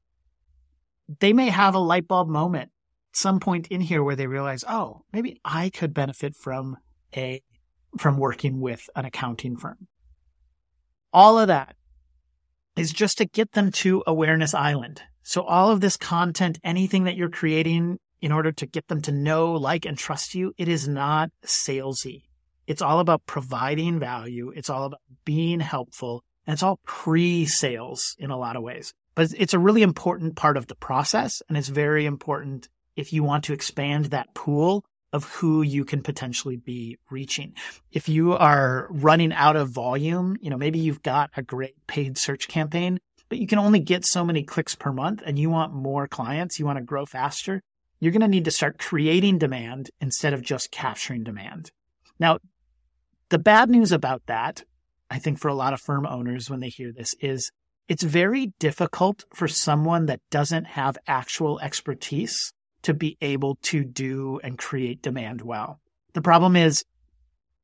They 1.21 1.33
may 1.33 1.49
have 1.51 1.75
a 1.75 1.79
light 1.79 2.09
bulb 2.09 2.29
moment 2.29 2.71
some 3.13 3.41
point 3.41 3.69
in 3.69 3.81
here 3.81 4.03
where 4.03 4.17
they 4.17 4.27
realize, 4.27 4.65
oh, 4.67 5.03
maybe 5.13 5.41
I 5.45 5.71
could 5.71 5.95
benefit 5.95 6.35
from 6.35 6.77
a 7.17 7.43
from 7.99 8.17
working 8.17 8.61
with 8.61 8.89
an 8.97 9.05
accounting 9.05 9.57
firm. 9.57 9.87
All 11.13 11.39
of 11.39 11.49
that 11.49 11.77
is 12.75 12.91
just 12.91 13.19
to 13.19 13.27
get 13.27 13.53
them 13.53 13.71
to 13.71 14.03
Awareness 14.07 14.55
Island. 14.55 15.03
So 15.23 15.43
all 15.43 15.71
of 15.71 15.83
this 15.83 15.99
content, 15.99 16.59
anything 16.65 17.05
that 17.05 17.17
you're 17.17 17.29
creating 17.29 17.99
in 18.23 18.33
order 18.33 18.53
to 18.53 18.67
get 18.67 18.87
them 18.89 19.03
to 19.03 19.13
know, 19.13 19.53
like, 19.53 19.85
and 19.85 19.99
trust 19.99 20.35
you, 20.35 20.55
it 20.57 20.69
is 20.69 20.87
not 20.87 21.31
salesy. 21.45 22.23
It's 22.69 22.81
all 22.81 23.01
about 23.01 23.27
providing 23.27 23.99
value. 23.99 24.53
It's 24.55 24.71
all 24.71 24.85
about 24.85 25.01
being 25.25 25.59
helpful. 25.59 26.23
And 26.47 26.55
it's 26.55 26.63
all 26.63 26.79
pre 26.87 27.45
sales 27.45 28.15
in 28.19 28.31
a 28.31 28.39
lot 28.39 28.57
of 28.57 28.63
ways. 28.63 28.95
But 29.17 29.33
it's 29.37 29.55
a 29.55 29.59
really 29.59 29.83
important 29.83 30.37
part 30.37 30.57
of 30.57 30.69
the 30.69 30.77
process. 30.77 31.43
And 31.49 31.59
it's 31.59 31.69
very 31.69 32.07
important 32.07 32.69
if 32.97 33.13
you 33.13 33.25
want 33.25 33.45
to 33.45 33.53
expand 33.53 34.07
that 34.07 34.33
pool 34.35 34.85
of 35.13 35.25
who 35.25 35.63
you 35.63 35.85
can 35.85 36.01
potentially 36.01 36.57
be 36.57 36.99
reaching. 37.11 37.55
If 37.91 38.09
you 38.09 38.33
are 38.35 38.87
running 38.91 39.33
out 39.33 39.57
of 39.57 39.69
volume, 39.69 40.37
you 40.41 40.49
know, 40.49 40.57
maybe 40.57 40.79
you've 40.79 41.03
got 41.03 41.31
a 41.37 41.43
great 41.43 41.75
paid 41.87 42.17
search 42.17 42.49
campaign, 42.49 42.99
but 43.29 43.39
you 43.39 43.47
can 43.47 43.59
only 43.59 43.81
get 43.81 44.07
so 44.07 44.25
many 44.25 44.43
clicks 44.43 44.75
per 44.75 44.93
month 44.93 45.23
and 45.27 45.39
you 45.39 45.51
want 45.51 45.75
more 45.75 46.07
clients, 46.07 46.59
you 46.59 46.65
want 46.65 46.79
to 46.79 46.85
grow 46.85 47.05
faster, 47.05 47.61
you're 48.03 48.11
going 48.11 48.21
to 48.21 48.27
need 48.27 48.47
to 48.47 48.51
start 48.51 48.81
creating 48.81 49.39
demand 49.39 49.89
instead 50.01 50.33
of 50.33 50.43
just 50.43 50.73
capturing 50.73 51.23
demand. 51.23 51.71
Now, 52.19 52.39
the 53.29 53.39
bad 53.39 53.71
news 53.71 53.93
about 53.93 54.23
that, 54.27 54.65
I 55.09 55.21
think 55.21 55.39
for 55.39 55.47
a 55.47 55.55
lot 55.55 55.73
of 55.73 55.81
firm 55.81 56.05
owners 56.05 56.51
when 56.51 56.59
they 56.59 56.69
hear 56.69 56.91
this 56.93 57.15
is 57.21 57.53
it's 57.87 58.03
very 58.03 58.55
difficult 58.59 59.23
for 59.33 59.47
someone 59.47 60.07
that 60.07 60.19
doesn't 60.33 60.65
have 60.65 60.99
actual 61.07 61.61
expertise 61.61 62.53
to 62.83 62.93
be 62.93 63.17
able 63.21 63.57
to 63.63 63.85
do 63.85 64.41
and 64.43 64.59
create 64.59 65.01
demand 65.01 65.43
well. 65.43 65.79
The 66.15 66.23
problem 66.23 66.57
is 66.57 66.85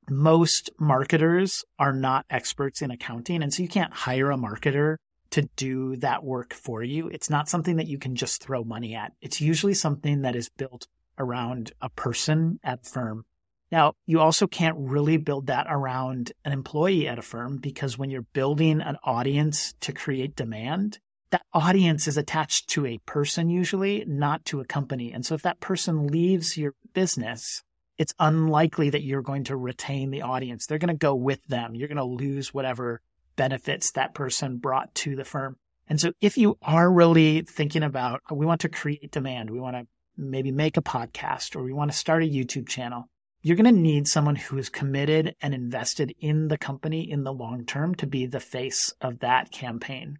most 0.08 0.70
marketers 0.78 1.64
are 1.80 1.92
not 1.92 2.26
experts 2.30 2.80
in 2.80 2.92
accounting. 2.92 3.42
And 3.42 3.52
so 3.52 3.64
you 3.64 3.68
can't 3.68 3.92
hire 3.92 4.30
a 4.30 4.36
marketer 4.36 4.98
to 5.30 5.42
do 5.56 5.96
that 5.96 6.24
work 6.24 6.54
for 6.54 6.82
you. 6.82 7.08
It's 7.08 7.30
not 7.30 7.48
something 7.48 7.76
that 7.76 7.86
you 7.86 7.98
can 7.98 8.14
just 8.14 8.42
throw 8.42 8.64
money 8.64 8.94
at. 8.94 9.12
It's 9.20 9.40
usually 9.40 9.74
something 9.74 10.22
that 10.22 10.36
is 10.36 10.48
built 10.48 10.86
around 11.18 11.72
a 11.80 11.90
person 11.90 12.60
at 12.62 12.86
firm. 12.86 13.24
Now, 13.70 13.94
you 14.06 14.20
also 14.20 14.46
can't 14.46 14.76
really 14.78 15.18
build 15.18 15.48
that 15.48 15.66
around 15.68 16.32
an 16.44 16.52
employee 16.52 17.06
at 17.06 17.18
a 17.18 17.22
firm 17.22 17.58
because 17.58 17.98
when 17.98 18.10
you're 18.10 18.22
building 18.22 18.80
an 18.80 18.96
audience 19.04 19.74
to 19.80 19.92
create 19.92 20.36
demand, 20.36 20.98
that 21.30 21.42
audience 21.52 22.08
is 22.08 22.16
attached 22.16 22.68
to 22.70 22.86
a 22.86 22.98
person 23.04 23.50
usually, 23.50 24.04
not 24.06 24.46
to 24.46 24.60
a 24.60 24.64
company. 24.64 25.12
And 25.12 25.26
so 25.26 25.34
if 25.34 25.42
that 25.42 25.60
person 25.60 26.06
leaves 26.06 26.56
your 26.56 26.74
business, 26.94 27.62
it's 27.98 28.14
unlikely 28.18 28.90
that 28.90 29.02
you're 29.02 29.22
going 29.22 29.44
to 29.44 29.56
retain 29.56 30.10
the 30.10 30.22
audience. 30.22 30.64
They're 30.64 30.78
going 30.78 30.88
to 30.88 30.94
go 30.94 31.14
with 31.14 31.44
them. 31.46 31.74
You're 31.74 31.88
going 31.88 31.96
to 31.96 32.04
lose 32.04 32.54
whatever 32.54 33.02
benefits 33.38 33.92
that 33.92 34.12
person 34.12 34.58
brought 34.58 34.94
to 34.96 35.16
the 35.16 35.24
firm. 35.24 35.56
And 35.88 35.98
so 35.98 36.12
if 36.20 36.36
you 36.36 36.58
are 36.60 36.92
really 36.92 37.42
thinking 37.48 37.82
about, 37.82 38.20
we 38.30 38.44
want 38.44 38.60
to 38.60 38.68
create 38.68 39.10
demand, 39.10 39.48
we 39.48 39.60
want 39.60 39.76
to 39.76 39.86
maybe 40.18 40.50
make 40.52 40.76
a 40.76 40.82
podcast 40.82 41.56
or 41.56 41.62
we 41.62 41.72
want 41.72 41.90
to 41.90 41.96
start 41.96 42.22
a 42.22 42.26
YouTube 42.26 42.68
channel, 42.68 43.08
you're 43.40 43.56
going 43.56 43.72
to 43.72 43.80
need 43.80 44.06
someone 44.06 44.36
who 44.36 44.58
is 44.58 44.68
committed 44.68 45.34
and 45.40 45.54
invested 45.54 46.14
in 46.20 46.48
the 46.48 46.58
company 46.58 47.10
in 47.10 47.22
the 47.22 47.32
long 47.32 47.64
term 47.64 47.94
to 47.94 48.06
be 48.06 48.26
the 48.26 48.40
face 48.40 48.92
of 49.00 49.20
that 49.20 49.50
campaign. 49.50 50.18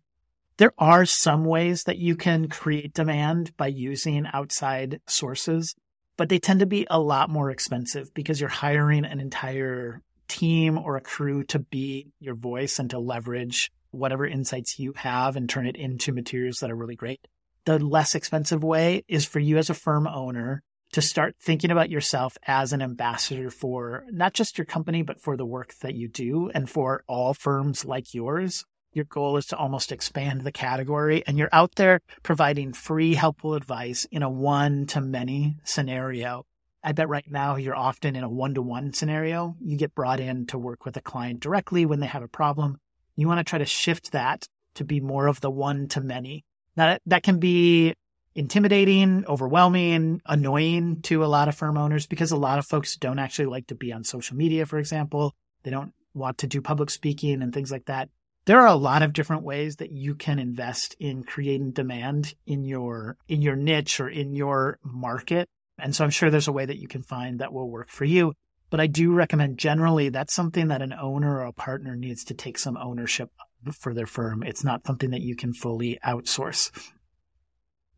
There 0.57 0.73
are 0.79 1.05
some 1.05 1.45
ways 1.45 1.85
that 1.85 1.99
you 1.99 2.17
can 2.17 2.49
create 2.49 2.95
demand 2.95 3.57
by 3.57 3.67
using 3.67 4.27
outside 4.33 5.01
sources, 5.07 5.75
but 6.17 6.29
they 6.29 6.39
tend 6.39 6.61
to 6.61 6.67
be 6.67 6.87
a 6.89 6.99
lot 6.99 7.29
more 7.29 7.51
expensive 7.51 8.15
because 8.15 8.41
you're 8.41 8.49
hiring 8.49 9.05
an 9.05 9.21
entire 9.21 10.01
team 10.29 10.79
or 10.79 10.97
a 10.97 11.01
crew 11.01 11.43
to 11.45 11.59
be 11.59 12.13
your 12.21 12.35
voice 12.35 12.79
and 12.79 12.91
to 12.91 12.99
leverage 12.99 13.71
whatever 13.91 14.27
insights 14.27 14.79
you 14.79 14.93
have 14.97 15.37
and 15.37 15.49
turn 15.49 15.67
it 15.67 15.77
into 15.77 16.13
materials 16.13 16.59
that 16.59 16.71
are 16.71 16.77
really 16.77 16.97
great. 16.97 17.27
The 17.65 17.79
less 17.79 18.15
expensive 18.15 18.63
way 18.63 19.05
is 19.09 19.25
for 19.25 19.41
you 19.41 19.59
as 19.59 19.71
a 19.71 19.75
firm 19.75 20.07
owner 20.07 20.63
to 20.93 21.03
start 21.03 21.37
thinking 21.41 21.71
about 21.71 21.91
yourself 21.91 22.39
as 22.47 22.73
an 22.73 22.81
ambassador 22.81 23.51
for 23.51 24.05
not 24.11 24.33
just 24.35 24.57
your 24.57 24.65
company, 24.65 25.03
but 25.03 25.21
for 25.21 25.37
the 25.37 25.45
work 25.45 25.75
that 25.83 25.95
you 25.95 26.09
do 26.09 26.51
and 26.55 26.69
for 26.69 27.05
all 27.07 27.35
firms 27.35 27.85
like 27.85 28.15
yours 28.15 28.65
your 28.93 29.05
goal 29.05 29.37
is 29.37 29.47
to 29.47 29.57
almost 29.57 29.93
expand 29.93 30.43
the 30.43 30.53
category 30.53 31.23
and 31.27 31.39
you're 31.39 31.49
out 31.53 31.75
there 31.77 32.01
providing 32.23 32.73
free, 32.73 33.15
helpful 33.15 33.55
advice 33.55 34.07
in 34.11 34.23
a 34.23 34.31
one 34.31 34.87
to 34.87 35.01
many 35.01 35.57
scenario. 35.65 36.45
I 36.83 36.93
bet 36.93 37.09
right 37.09 37.29
now 37.29 37.57
you're 37.57 37.77
often 37.77 38.17
in 38.17 38.25
a 38.25 38.29
one 38.29 38.55
to 38.55 38.63
one 38.63 38.93
scenario. 38.93 39.57
You 39.61 39.77
get 39.77 39.95
brought 39.95 40.21
in 40.21 40.47
to 40.47 40.59
work 40.59 40.85
with 40.85 40.97
a 40.97 41.01
client 41.01 41.41
directly 41.41 41.87
when 41.87 42.01
they 42.01 42.07
have 42.07 42.23
a 42.23 42.29
problem. 42.29 42.79
You 43.17 43.27
want 43.27 43.39
to 43.39 43.45
try 43.45 43.59
to 43.59 43.65
shift 43.65 44.13
that 44.13 44.49
to 44.75 44.85
be 44.85 45.01
more 45.01 45.27
of 45.27 45.41
the 45.41 45.51
one 45.51 45.89
to 45.89 46.01
many. 46.01 46.45
Now 46.77 46.99
that 47.07 47.23
can 47.23 47.39
be 47.41 47.95
intimidating, 48.35 49.25
overwhelming, 49.27 50.23
annoying 50.25 51.03
to 51.03 51.25
a 51.25 51.27
lot 51.27 51.49
of 51.49 51.57
firm 51.57 51.77
owners 51.77 52.07
because 52.07 52.31
a 52.31 52.37
lot 52.37 52.61
of 52.61 52.67
folks 52.67 52.97
don't 52.97 53.19
actually 53.19 53.47
like 53.47 53.67
to 53.69 53.75
be 53.75 53.93
on 53.93 54.05
social 54.05 54.37
media, 54.37 54.65
for 54.67 54.79
example. 54.79 55.35
They 55.65 55.73
don't 55.73 55.93
want 56.15 56.39
to 56.39 56.47
do 56.47 56.63
public 56.63 56.91
speaking 56.91 57.43
and 57.43 57.53
things 57.53 57.73
like 57.73 57.87
that 57.87 58.09
there 58.49 58.61
are 58.61 58.67
a 58.67 58.75
lot 58.75 59.03
of 59.03 59.13
different 59.13 59.43
ways 59.43 59.77
that 59.77 59.93
you 59.93 60.15
can 60.15 60.39
invest 60.39 60.97
in 60.99 61.23
creating 61.23 61.73
demand 61.73 62.33
in 62.47 62.65
your 62.65 63.19
in 63.29 63.43
your 63.43 63.57
niche 63.57 64.01
or 64.01 64.09
in 64.09 64.35
your 64.35 64.79
market. 64.83 65.51
And 65.79 65.95
so 65.95 66.05
I'm 66.05 66.11
sure 66.11 66.31
there's 66.31 66.49
a 66.49 66.53
way 66.53 66.67
that 66.67 66.79
you 66.79 66.89
can 66.89 67.03
find 67.03 67.39
that 67.39 67.53
will 67.53 67.71
work 67.71 67.91
for 67.91 68.05
you. 68.05 68.35
But 68.71 68.81
I 68.81 68.87
do 68.87 69.13
recommend 69.13 69.59
generally 69.59 70.11
that's 70.11 70.35
something 70.35 70.69
that 70.69 70.83
an 70.83 70.93
owner 70.93 71.39
or 71.39 71.47
a 71.47 71.53
partner 71.53 71.97
needs 71.97 72.25
to 72.25 72.35
take 72.35 72.59
some 72.59 72.77
ownership 72.77 73.31
for 73.73 73.95
their 73.95 74.07
firm. 74.07 74.43
It's 74.43 74.65
not 74.65 74.87
something 74.87 75.11
that 75.11 75.23
you 75.23 75.37
can 75.37 75.53
fully 75.53 75.99
outsource. 76.05 76.71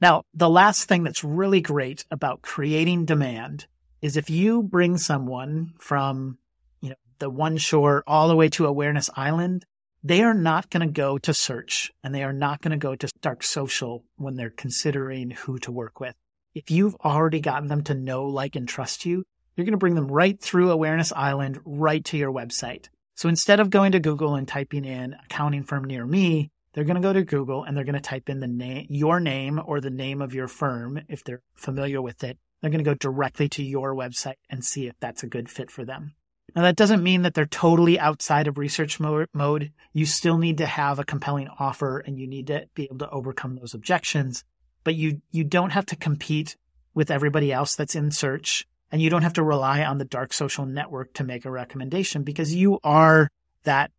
Now, 0.00 0.22
the 0.32 0.48
last 0.48 0.84
thing 0.84 1.02
that's 1.02 1.24
really 1.24 1.60
great 1.60 2.04
about 2.10 2.42
creating 2.42 3.04
demand 3.04 3.66
is 4.00 4.16
if 4.16 4.30
you 4.30 4.62
bring 4.62 4.96
someone 4.96 5.74
from, 5.78 6.38
you 6.80 6.90
know, 6.90 6.96
the 7.18 7.28
one 7.28 7.58
shore 7.58 8.02
all 8.06 8.28
the 8.28 8.36
way 8.36 8.48
to 8.50 8.66
Awareness 8.66 9.10
Island, 9.14 9.66
they 10.02 10.22
are 10.22 10.34
not 10.34 10.70
going 10.70 10.86
to 10.86 10.92
go 10.92 11.18
to 11.18 11.34
search 11.34 11.90
and 12.02 12.14
they 12.14 12.22
are 12.22 12.32
not 12.32 12.62
going 12.62 12.70
to 12.70 12.78
go 12.78 12.94
to 12.94 13.08
dark 13.20 13.42
social 13.42 14.04
when 14.16 14.36
they're 14.36 14.48
considering 14.48 15.30
who 15.30 15.58
to 15.58 15.70
work 15.70 16.00
with. 16.00 16.14
If 16.54 16.70
you've 16.70 16.96
already 16.96 17.40
gotten 17.40 17.68
them 17.68 17.84
to 17.84 17.94
know, 17.94 18.24
like, 18.24 18.56
and 18.56 18.68
trust 18.68 19.06
you, 19.06 19.24
you're 19.56 19.64
going 19.64 19.72
to 19.72 19.78
bring 19.78 19.94
them 19.94 20.08
right 20.08 20.40
through 20.40 20.70
Awareness 20.70 21.12
Island, 21.12 21.60
right 21.64 22.04
to 22.06 22.16
your 22.16 22.32
website. 22.32 22.88
So 23.14 23.28
instead 23.28 23.60
of 23.60 23.70
going 23.70 23.92
to 23.92 24.00
Google 24.00 24.34
and 24.34 24.48
typing 24.48 24.84
in 24.84 25.14
accounting 25.24 25.62
firm 25.62 25.84
near 25.84 26.04
me, 26.04 26.50
they're 26.72 26.84
going 26.84 26.96
to 26.96 27.02
go 27.02 27.12
to 27.12 27.22
Google 27.22 27.64
and 27.64 27.76
they're 27.76 27.84
going 27.84 27.94
to 27.94 28.00
type 28.00 28.28
in 28.28 28.40
the 28.40 28.48
name, 28.48 28.86
your 28.88 29.20
name 29.20 29.60
or 29.64 29.80
the 29.80 29.90
name 29.90 30.22
of 30.22 30.34
your 30.34 30.48
firm 30.48 31.00
if 31.08 31.22
they're 31.22 31.42
familiar 31.54 32.00
with 32.02 32.24
it. 32.24 32.38
They're 32.60 32.70
going 32.70 32.84
to 32.84 32.90
go 32.90 32.94
directly 32.94 33.48
to 33.50 33.62
your 33.62 33.94
website 33.94 34.36
and 34.48 34.64
see 34.64 34.86
if 34.86 34.94
that's 35.00 35.22
a 35.22 35.28
good 35.28 35.48
fit 35.48 35.70
for 35.70 35.84
them. 35.84 36.14
Now, 36.56 36.62
that 36.62 36.76
doesn't 36.76 37.02
mean 37.02 37.22
that 37.22 37.34
they're 37.34 37.46
totally 37.46 37.98
outside 37.98 38.48
of 38.48 38.58
research 38.58 38.98
mode. 38.98 39.72
You 39.92 40.04
still 40.04 40.36
need 40.36 40.58
to 40.58 40.66
have 40.66 40.98
a 40.98 41.04
compelling 41.04 41.48
offer 41.60 42.00
and 42.00 42.18
you 42.18 42.26
need 42.26 42.48
to 42.48 42.66
be 42.74 42.84
able 42.84 42.98
to 42.98 43.10
overcome 43.10 43.54
those 43.54 43.74
objections. 43.74 44.42
But 44.84 44.94
you, 44.94 45.20
you 45.30 45.44
don't 45.44 45.70
have 45.70 45.86
to 45.86 45.96
compete 45.96 46.56
with 46.94 47.10
everybody 47.10 47.52
else 47.52 47.74
that's 47.74 47.94
in 47.94 48.10
search 48.10 48.66
and 48.90 49.00
you 49.00 49.10
don't 49.10 49.22
have 49.22 49.34
to 49.34 49.42
rely 49.42 49.84
on 49.84 49.98
the 49.98 50.04
dark 50.04 50.32
social 50.32 50.66
network 50.66 51.14
to 51.14 51.24
make 51.24 51.44
a 51.44 51.50
recommendation 51.50 52.22
because 52.22 52.54
you 52.54 52.80
are 52.82 53.28
that 53.62 53.90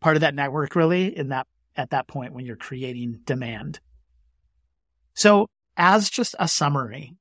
part 0.00 0.16
of 0.16 0.22
that 0.22 0.34
network 0.34 0.74
really 0.74 1.16
in 1.16 1.28
that, 1.28 1.46
at 1.76 1.90
that 1.90 2.08
point 2.08 2.32
when 2.32 2.46
you're 2.46 2.56
creating 2.56 3.20
demand. 3.24 3.80
So 5.14 5.48
as 5.76 6.08
just 6.08 6.34
a 6.38 6.48
summary, 6.48 7.14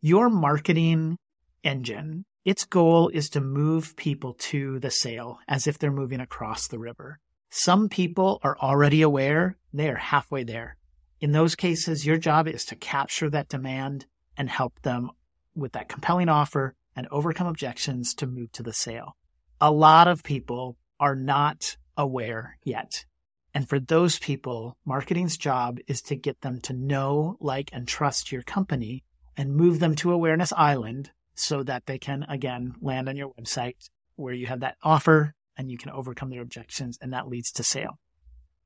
your 0.00 0.28
marketing 0.28 1.18
engine 1.64 2.24
its 2.44 2.64
goal 2.64 3.10
is 3.10 3.28
to 3.30 3.40
move 3.40 3.96
people 3.96 4.34
to 4.34 4.78
the 4.78 4.90
sale 4.90 5.38
as 5.46 5.66
if 5.66 5.78
they're 5.78 5.92
moving 5.92 6.20
across 6.20 6.68
the 6.68 6.78
river. 6.78 7.18
Some 7.50 7.88
people 7.88 8.40
are 8.42 8.56
already 8.58 9.02
aware 9.02 9.56
they 9.72 9.90
are 9.90 9.96
halfway 9.96 10.44
there. 10.44 10.76
In 11.20 11.32
those 11.32 11.54
cases, 11.54 12.06
your 12.06 12.16
job 12.16 12.48
is 12.48 12.64
to 12.66 12.76
capture 12.76 13.28
that 13.28 13.48
demand 13.48 14.06
and 14.38 14.48
help 14.48 14.80
them 14.80 15.10
with 15.54 15.72
that 15.72 15.88
compelling 15.88 16.30
offer 16.30 16.74
and 16.96 17.06
overcome 17.10 17.46
objections 17.46 18.14
to 18.14 18.26
move 18.26 18.50
to 18.52 18.62
the 18.62 18.72
sale. 18.72 19.16
A 19.60 19.70
lot 19.70 20.08
of 20.08 20.22
people 20.22 20.78
are 20.98 21.14
not 21.14 21.76
aware 21.96 22.56
yet. 22.64 23.04
And 23.52 23.68
for 23.68 23.78
those 23.78 24.18
people, 24.18 24.78
marketing's 24.86 25.36
job 25.36 25.78
is 25.86 26.00
to 26.02 26.16
get 26.16 26.40
them 26.40 26.60
to 26.62 26.72
know, 26.72 27.36
like, 27.40 27.68
and 27.72 27.86
trust 27.86 28.32
your 28.32 28.42
company 28.42 29.04
and 29.36 29.54
move 29.54 29.78
them 29.78 29.94
to 29.96 30.12
Awareness 30.12 30.52
Island 30.54 31.10
so 31.34 31.62
that 31.64 31.84
they 31.84 31.98
can 31.98 32.24
again 32.28 32.74
land 32.80 33.08
on 33.08 33.16
your 33.16 33.32
website 33.34 33.90
where 34.16 34.34
you 34.34 34.46
have 34.46 34.60
that 34.60 34.76
offer 34.82 35.34
and 35.56 35.70
you 35.70 35.76
can 35.76 35.90
overcome 35.90 36.30
their 36.30 36.42
objections 36.42 36.98
and 37.02 37.12
that 37.12 37.28
leads 37.28 37.50
to 37.52 37.62
sale. 37.62 37.98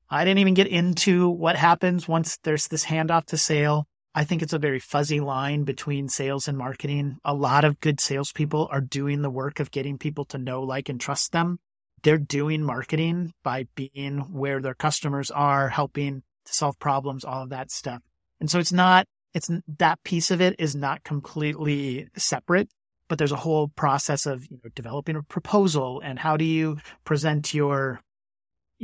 I 0.09 0.23
didn't 0.23 0.39
even 0.39 0.53
get 0.53 0.67
into 0.67 1.29
what 1.29 1.55
happens 1.55 2.07
once 2.07 2.37
there's 2.43 2.67
this 2.67 2.85
handoff 2.85 3.25
to 3.27 3.37
sale. 3.37 3.87
I 4.13 4.23
think 4.23 4.41
it's 4.41 4.53
a 4.53 4.59
very 4.59 4.79
fuzzy 4.79 5.19
line 5.19 5.63
between 5.63 6.07
sales 6.07 6.47
and 6.47 6.57
marketing. 6.57 7.17
A 7.25 7.33
lot 7.33 7.65
of 7.65 7.79
good 7.79 7.99
salespeople 7.99 8.69
are 8.71 8.81
doing 8.81 9.21
the 9.21 9.29
work 9.29 9.59
of 9.59 9.71
getting 9.71 9.97
people 9.97 10.25
to 10.25 10.37
know, 10.37 10.61
like, 10.61 10.87
and 10.87 11.01
trust 11.01 11.31
them. 11.31 11.59
They're 12.03 12.17
doing 12.17 12.63
marketing 12.63 13.33
by 13.43 13.65
being 13.75 14.19
where 14.31 14.61
their 14.61 14.75
customers 14.75 15.31
are, 15.31 15.69
helping 15.69 16.21
to 16.45 16.53
solve 16.53 16.79
problems, 16.79 17.25
all 17.25 17.43
of 17.43 17.49
that 17.49 17.71
stuff. 17.71 18.01
And 18.39 18.49
so 18.49 18.59
it's 18.59 18.71
not 18.71 19.07
it's 19.33 19.49
that 19.79 20.01
piece 20.03 20.31
of 20.31 20.39
it 20.39 20.55
is 20.59 20.75
not 20.75 21.03
completely 21.03 22.07
separate, 22.15 22.69
but 23.09 23.17
there's 23.17 23.33
a 23.33 23.37
whole 23.37 23.67
process 23.67 24.25
of 24.25 24.45
you 24.49 24.59
know, 24.63 24.69
developing 24.73 25.17
a 25.17 25.23
proposal 25.23 26.01
and 26.03 26.17
how 26.17 26.37
do 26.37 26.45
you 26.45 26.77
present 27.03 27.53
your 27.53 27.99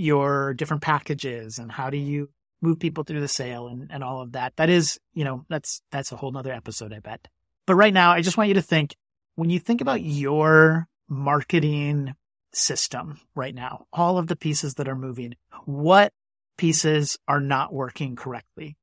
your 0.02 0.54
different 0.54 0.82
packages 0.82 1.60
and 1.60 1.72
how 1.72 1.90
do 1.90 1.98
you 1.98 2.30
move 2.62 2.80
people 2.80 3.04
through 3.04 3.22
the 3.22 3.28
sale 3.28 3.68
and, 3.68 3.92
and 3.92 4.04
all 4.04 4.22
of 4.22 4.34
that. 4.34 4.56
That 4.58 4.70
is, 4.70 5.00
you 5.14 5.24
know, 5.24 5.46
that's 5.50 5.82
that's 5.92 6.12
a 6.12 6.16
whole 6.16 6.32
nother 6.32 6.54
episode, 6.54 6.94
I 6.94 7.00
bet. 7.00 7.28
But 7.66 7.76
right 7.76 7.94
now, 7.94 8.12
I 8.12 8.22
just 8.22 8.38
want 8.38 8.50
you 8.50 8.54
to 8.56 8.62
think 8.62 8.96
when 9.36 9.50
you 9.50 9.60
think 9.60 9.82
about 9.82 10.02
your 10.02 10.88
marketing 11.08 12.14
system 12.54 13.20
right 13.36 13.56
now, 13.56 13.86
all 13.94 14.18
of 14.18 14.28
the 14.28 14.36
pieces 14.36 14.76
that 14.76 14.88
are 14.88 14.96
moving, 14.96 15.36
what 15.66 16.14
pieces 16.58 17.18
are 17.28 17.40
not 17.40 17.74
working 17.74 18.16
correctly? 18.16 18.78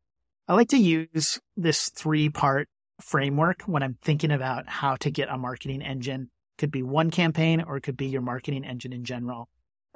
I 0.46 0.54
like 0.54 0.68
to 0.68 0.78
use 0.78 1.38
this 1.56 1.90
three 1.90 2.28
part 2.28 2.68
framework 3.00 3.62
when 3.62 3.82
I'm 3.82 3.98
thinking 4.02 4.30
about 4.30 4.68
how 4.68 4.96
to 4.96 5.10
get 5.10 5.28
a 5.28 5.38
marketing 5.38 5.82
engine. 5.82 6.30
Could 6.56 6.70
be 6.72 6.82
one 6.82 7.12
campaign 7.12 7.60
or 7.60 7.76
it 7.76 7.82
could 7.82 7.96
be 7.96 8.06
your 8.06 8.22
marketing 8.22 8.64
engine 8.64 8.92
in 8.92 9.04
general. 9.04 9.48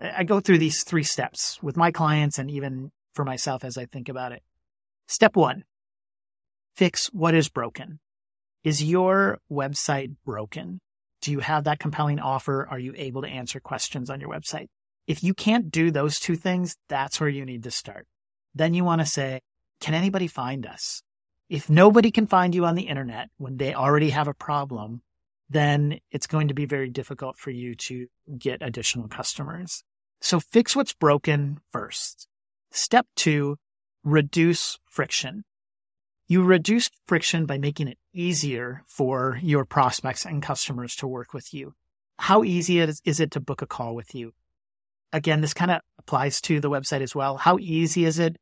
I 0.02 0.24
go 0.24 0.40
through 0.40 0.58
these 0.58 0.82
three 0.82 1.04
steps 1.04 1.62
with 1.62 1.76
my 1.76 1.92
clients 1.92 2.38
and 2.38 2.50
even 2.50 2.90
for 3.14 3.24
myself 3.24 3.64
as 3.64 3.78
I 3.78 3.86
think 3.86 4.08
about 4.08 4.32
it. 4.32 4.42
Step 5.06 5.36
one, 5.36 5.64
fix 6.74 7.06
what 7.12 7.34
is 7.34 7.48
broken. 7.48 8.00
Is 8.64 8.82
your 8.82 9.38
website 9.50 10.16
broken? 10.24 10.80
Do 11.20 11.30
you 11.30 11.40
have 11.40 11.64
that 11.64 11.78
compelling 11.78 12.18
offer? 12.18 12.66
Are 12.68 12.78
you 12.78 12.94
able 12.96 13.22
to 13.22 13.28
answer 13.28 13.60
questions 13.60 14.10
on 14.10 14.20
your 14.20 14.30
website? 14.30 14.68
If 15.06 15.22
you 15.22 15.34
can't 15.34 15.70
do 15.70 15.90
those 15.90 16.18
two 16.18 16.36
things, 16.36 16.76
that's 16.88 17.20
where 17.20 17.28
you 17.28 17.44
need 17.44 17.62
to 17.64 17.70
start. 17.70 18.06
Then 18.54 18.74
you 18.74 18.84
want 18.84 19.00
to 19.00 19.06
say, 19.06 19.40
can 19.80 19.94
anybody 19.94 20.26
find 20.26 20.66
us? 20.66 21.02
If 21.48 21.68
nobody 21.68 22.10
can 22.10 22.26
find 22.26 22.54
you 22.54 22.64
on 22.64 22.76
the 22.76 22.88
internet 22.88 23.28
when 23.36 23.56
they 23.56 23.74
already 23.74 24.10
have 24.10 24.28
a 24.28 24.34
problem, 24.34 25.02
then 25.50 25.98
it's 26.10 26.26
going 26.26 26.48
to 26.48 26.54
be 26.54 26.64
very 26.64 26.88
difficult 26.88 27.36
for 27.36 27.50
you 27.50 27.74
to 27.74 28.06
get 28.38 28.62
additional 28.62 29.08
customers. 29.08 29.84
So 30.22 30.38
fix 30.38 30.76
what's 30.76 30.94
broken 30.94 31.58
first. 31.72 32.28
Step 32.70 33.06
two, 33.16 33.56
reduce 34.04 34.78
friction. 34.88 35.42
You 36.28 36.44
reduce 36.44 36.90
friction 37.08 37.44
by 37.44 37.58
making 37.58 37.88
it 37.88 37.98
easier 38.14 38.84
for 38.86 39.40
your 39.42 39.64
prospects 39.64 40.24
and 40.24 40.40
customers 40.40 40.94
to 40.96 41.08
work 41.08 41.34
with 41.34 41.52
you. 41.52 41.74
How 42.20 42.44
easy 42.44 42.78
is, 42.78 43.02
it 43.04 43.32
to 43.32 43.40
book 43.40 43.62
a 43.62 43.66
call 43.66 43.96
with 43.96 44.14
you? 44.14 44.32
Again, 45.12 45.40
this 45.40 45.54
kind 45.54 45.72
of 45.72 45.80
applies 45.98 46.40
to 46.42 46.60
the 46.60 46.70
website 46.70 47.00
as 47.00 47.16
well. 47.16 47.36
How 47.36 47.58
easy 47.58 48.04
is 48.04 48.20
it 48.20 48.36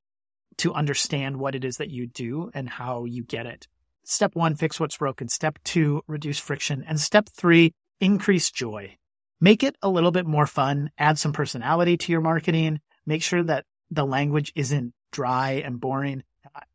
to 0.58 0.74
understand 0.74 1.38
what 1.38 1.54
it 1.54 1.64
is 1.64 1.78
that 1.78 1.88
you 1.88 2.06
do 2.06 2.50
and 2.52 2.68
how 2.68 3.06
you 3.06 3.24
get 3.24 3.46
it? 3.46 3.68
Step 4.04 4.36
one, 4.36 4.54
fix 4.54 4.78
what's 4.78 4.98
broken. 4.98 5.28
Step 5.28 5.58
two, 5.64 6.02
reduce 6.06 6.38
friction. 6.38 6.84
And 6.86 7.00
step 7.00 7.30
three, 7.30 7.72
increase 8.00 8.50
joy. 8.50 8.98
Make 9.40 9.62
it 9.62 9.76
a 9.82 9.88
little 9.88 10.10
bit 10.10 10.26
more 10.26 10.46
fun. 10.46 10.90
Add 10.98 11.18
some 11.18 11.32
personality 11.32 11.96
to 11.96 12.12
your 12.12 12.20
marketing. 12.20 12.80
Make 13.06 13.22
sure 13.22 13.42
that 13.42 13.64
the 13.90 14.04
language 14.04 14.52
isn't 14.54 14.92
dry 15.12 15.62
and 15.64 15.80
boring. 15.80 16.22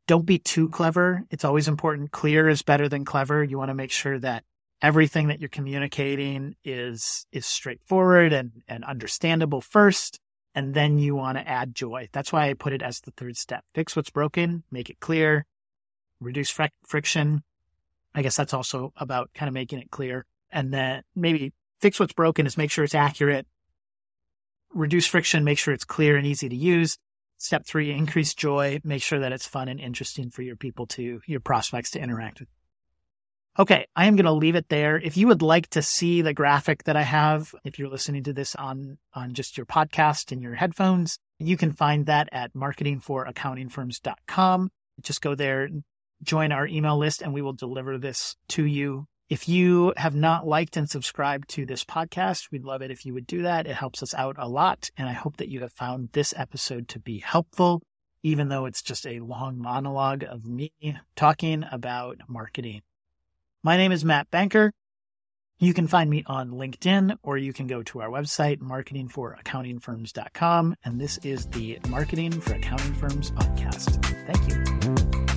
Don't 0.08 0.26
be 0.26 0.40
too 0.40 0.70
clever. 0.70 1.24
It's 1.30 1.46
always 1.46 1.68
important. 1.68 2.12
Clear 2.12 2.50
is 2.50 2.62
better 2.62 2.90
than 2.90 3.06
clever. 3.06 3.44
You 3.44 3.58
want 3.58 3.70
to 3.70 3.76
make 3.76 3.92
sure 3.92 4.20
that 4.20 4.44
everything 4.82 5.28
that 5.28 5.40
you're 5.40 5.50
communicating 5.50 6.56
is 6.64 7.26
is 7.32 7.46
straightforward 7.46 8.34
and, 8.34 8.52
and 8.68 8.84
understandable 8.84 9.62
first. 9.62 10.20
And 10.54 10.74
then 10.74 10.98
you 11.00 11.16
want 11.16 11.38
to 11.38 11.48
add 11.48 11.76
joy. 11.76 12.08
That's 12.14 12.32
why 12.32 12.50
I 12.50 12.54
put 12.54 12.74
it 12.74 12.82
as 12.82 13.02
the 13.02 13.12
third 13.12 13.36
step. 13.36 13.64
Fix 13.74 13.96
what's 13.96 14.10
broken, 14.10 14.64
make 14.72 14.90
it 14.90 15.00
clear, 15.00 15.46
reduce 16.22 16.50
fr- 16.50 16.66
friction. 16.88 17.44
I 18.14 18.22
guess 18.22 18.38
that's 18.38 18.54
also 18.54 18.94
about 18.96 19.32
kind 19.34 19.50
of 19.50 19.54
making 19.54 19.80
it 19.80 19.92
clear. 19.92 20.26
And 20.52 20.74
then 20.74 21.04
maybe 21.16 21.52
fix 21.82 22.00
what's 22.00 22.14
broken 22.14 22.46
is 22.46 22.58
make 22.58 22.72
sure 22.72 22.84
it's 22.84 22.96
accurate, 22.96 23.48
reduce 24.74 25.08
friction, 25.08 25.44
make 25.44 25.58
sure 25.58 25.74
it's 25.74 25.86
clear 25.86 26.18
and 26.18 26.28
easy 26.28 26.50
to 26.50 26.56
use. 26.56 26.98
Step 27.38 27.66
three, 27.66 27.92
increase 27.92 28.34
joy, 28.34 28.80
make 28.84 29.04
sure 29.04 29.20
that 29.20 29.34
it's 29.34 29.48
fun 29.48 29.68
and 29.68 29.80
interesting 29.80 30.30
for 30.30 30.42
your 30.42 30.56
people 30.56 30.88
to, 30.88 31.22
your 31.28 31.40
prospects 31.40 31.92
to 31.92 32.00
interact 32.00 32.40
with. 32.40 32.50
Okay, 33.58 33.88
I 33.96 34.06
am 34.06 34.18
going 34.18 34.26
to 34.26 34.34
leave 34.34 34.56
it 34.56 34.68
there. 34.68 34.98
If 34.98 35.16
you 35.16 35.28
would 35.28 35.42
like 35.42 35.70
to 35.70 35.82
see 35.82 36.22
the 36.22 36.34
graphic 36.34 36.84
that 36.84 36.98
I 36.98 37.04
have, 37.04 37.56
if 37.64 37.80
you're 37.80 37.88
listening 37.88 38.24
to 38.24 38.34
this 38.34 38.54
on, 38.56 38.98
on 39.14 39.34
just 39.34 39.56
your 39.56 39.66
podcast 39.66 40.34
and 40.34 40.42
your 40.42 40.56
headphones, 40.56 41.20
you 41.40 41.56
can 41.56 41.72
find 41.72 42.06
that 42.08 42.28
at 42.34 42.54
marketingforaccountingfirms.com. 42.54 44.72
Just 45.02 45.22
go 45.22 45.36
there, 45.36 45.70
join 46.22 46.52
our 46.52 46.68
email 46.68 46.98
list, 46.98 47.22
and 47.22 47.34
we 47.34 47.42
will 47.42 47.54
deliver 47.54 47.98
this 47.98 48.36
to 48.50 48.66
you. 48.66 49.08
If 49.28 49.50
you 49.50 49.92
have 49.98 50.14
not 50.14 50.46
liked 50.46 50.78
and 50.78 50.88
subscribed 50.88 51.50
to 51.50 51.66
this 51.66 51.84
podcast, 51.84 52.52
we'd 52.52 52.64
love 52.64 52.84
it 52.84 52.92
if 52.92 53.08
you 53.08 53.16
would 53.16 53.26
do 53.26 53.42
that. 53.42 53.66
It 53.66 53.76
helps 53.76 54.04
us 54.04 54.14
out 54.14 54.36
a 54.38 54.48
lot. 54.48 54.92
And 54.98 55.10
I 55.10 55.14
hope 55.14 55.38
that 55.38 55.50
you 55.50 55.62
have 55.62 55.74
found 55.74 56.10
this 56.12 56.32
episode 56.38 56.88
to 56.90 57.00
be 57.00 57.18
helpful, 57.20 57.82
even 58.22 58.50
though 58.50 58.66
it's 58.66 58.84
just 58.84 59.08
a 59.08 59.22
long 59.22 59.58
monologue 59.58 60.24
of 60.24 60.46
me 60.46 60.72
talking 61.16 61.66
about 61.72 62.20
marketing. 62.28 62.82
My 63.64 63.78
name 63.78 63.92
is 63.92 64.06
Matt 64.06 64.30
Banker. 64.30 64.72
You 65.58 65.74
can 65.74 65.88
find 65.88 66.08
me 66.10 66.24
on 66.28 66.52
LinkedIn 66.52 67.18
or 67.24 67.38
you 67.38 67.52
can 67.52 67.66
go 67.66 67.82
to 67.82 68.02
our 68.02 68.10
website, 68.10 68.60
marketingforaccountingfirms.com. 68.60 70.76
And 70.84 71.02
this 71.02 71.18
is 71.20 71.48
the 71.48 71.80
Marketing 71.90 72.32
for 72.32 72.54
Accounting 72.54 72.94
Firms 72.94 73.32
podcast. 73.32 74.06
Thank 74.28 74.50
you. 74.50 74.58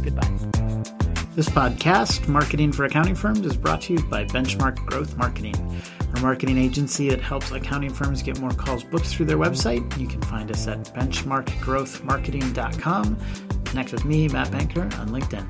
Goodbye. 0.02 0.77
This 1.38 1.48
podcast, 1.48 2.26
Marketing 2.26 2.72
for 2.72 2.84
Accounting 2.84 3.14
Firms, 3.14 3.46
is 3.46 3.56
brought 3.56 3.82
to 3.82 3.92
you 3.92 4.02
by 4.06 4.24
Benchmark 4.24 4.84
Growth 4.86 5.16
Marketing, 5.16 5.54
a 6.16 6.20
marketing 6.20 6.58
agency 6.58 7.08
that 7.10 7.20
helps 7.20 7.52
accounting 7.52 7.94
firms 7.94 8.24
get 8.24 8.40
more 8.40 8.50
calls 8.50 8.82
booked 8.82 9.06
through 9.06 9.26
their 9.26 9.38
website. 9.38 9.96
You 10.00 10.08
can 10.08 10.20
find 10.22 10.50
us 10.50 10.66
at 10.66 10.92
benchmarkgrowthmarketing.com. 10.96 13.18
Connect 13.66 13.92
with 13.92 14.04
me, 14.04 14.26
Matt 14.26 14.50
Banker, 14.50 14.82
on 14.82 15.10
LinkedIn. 15.10 15.46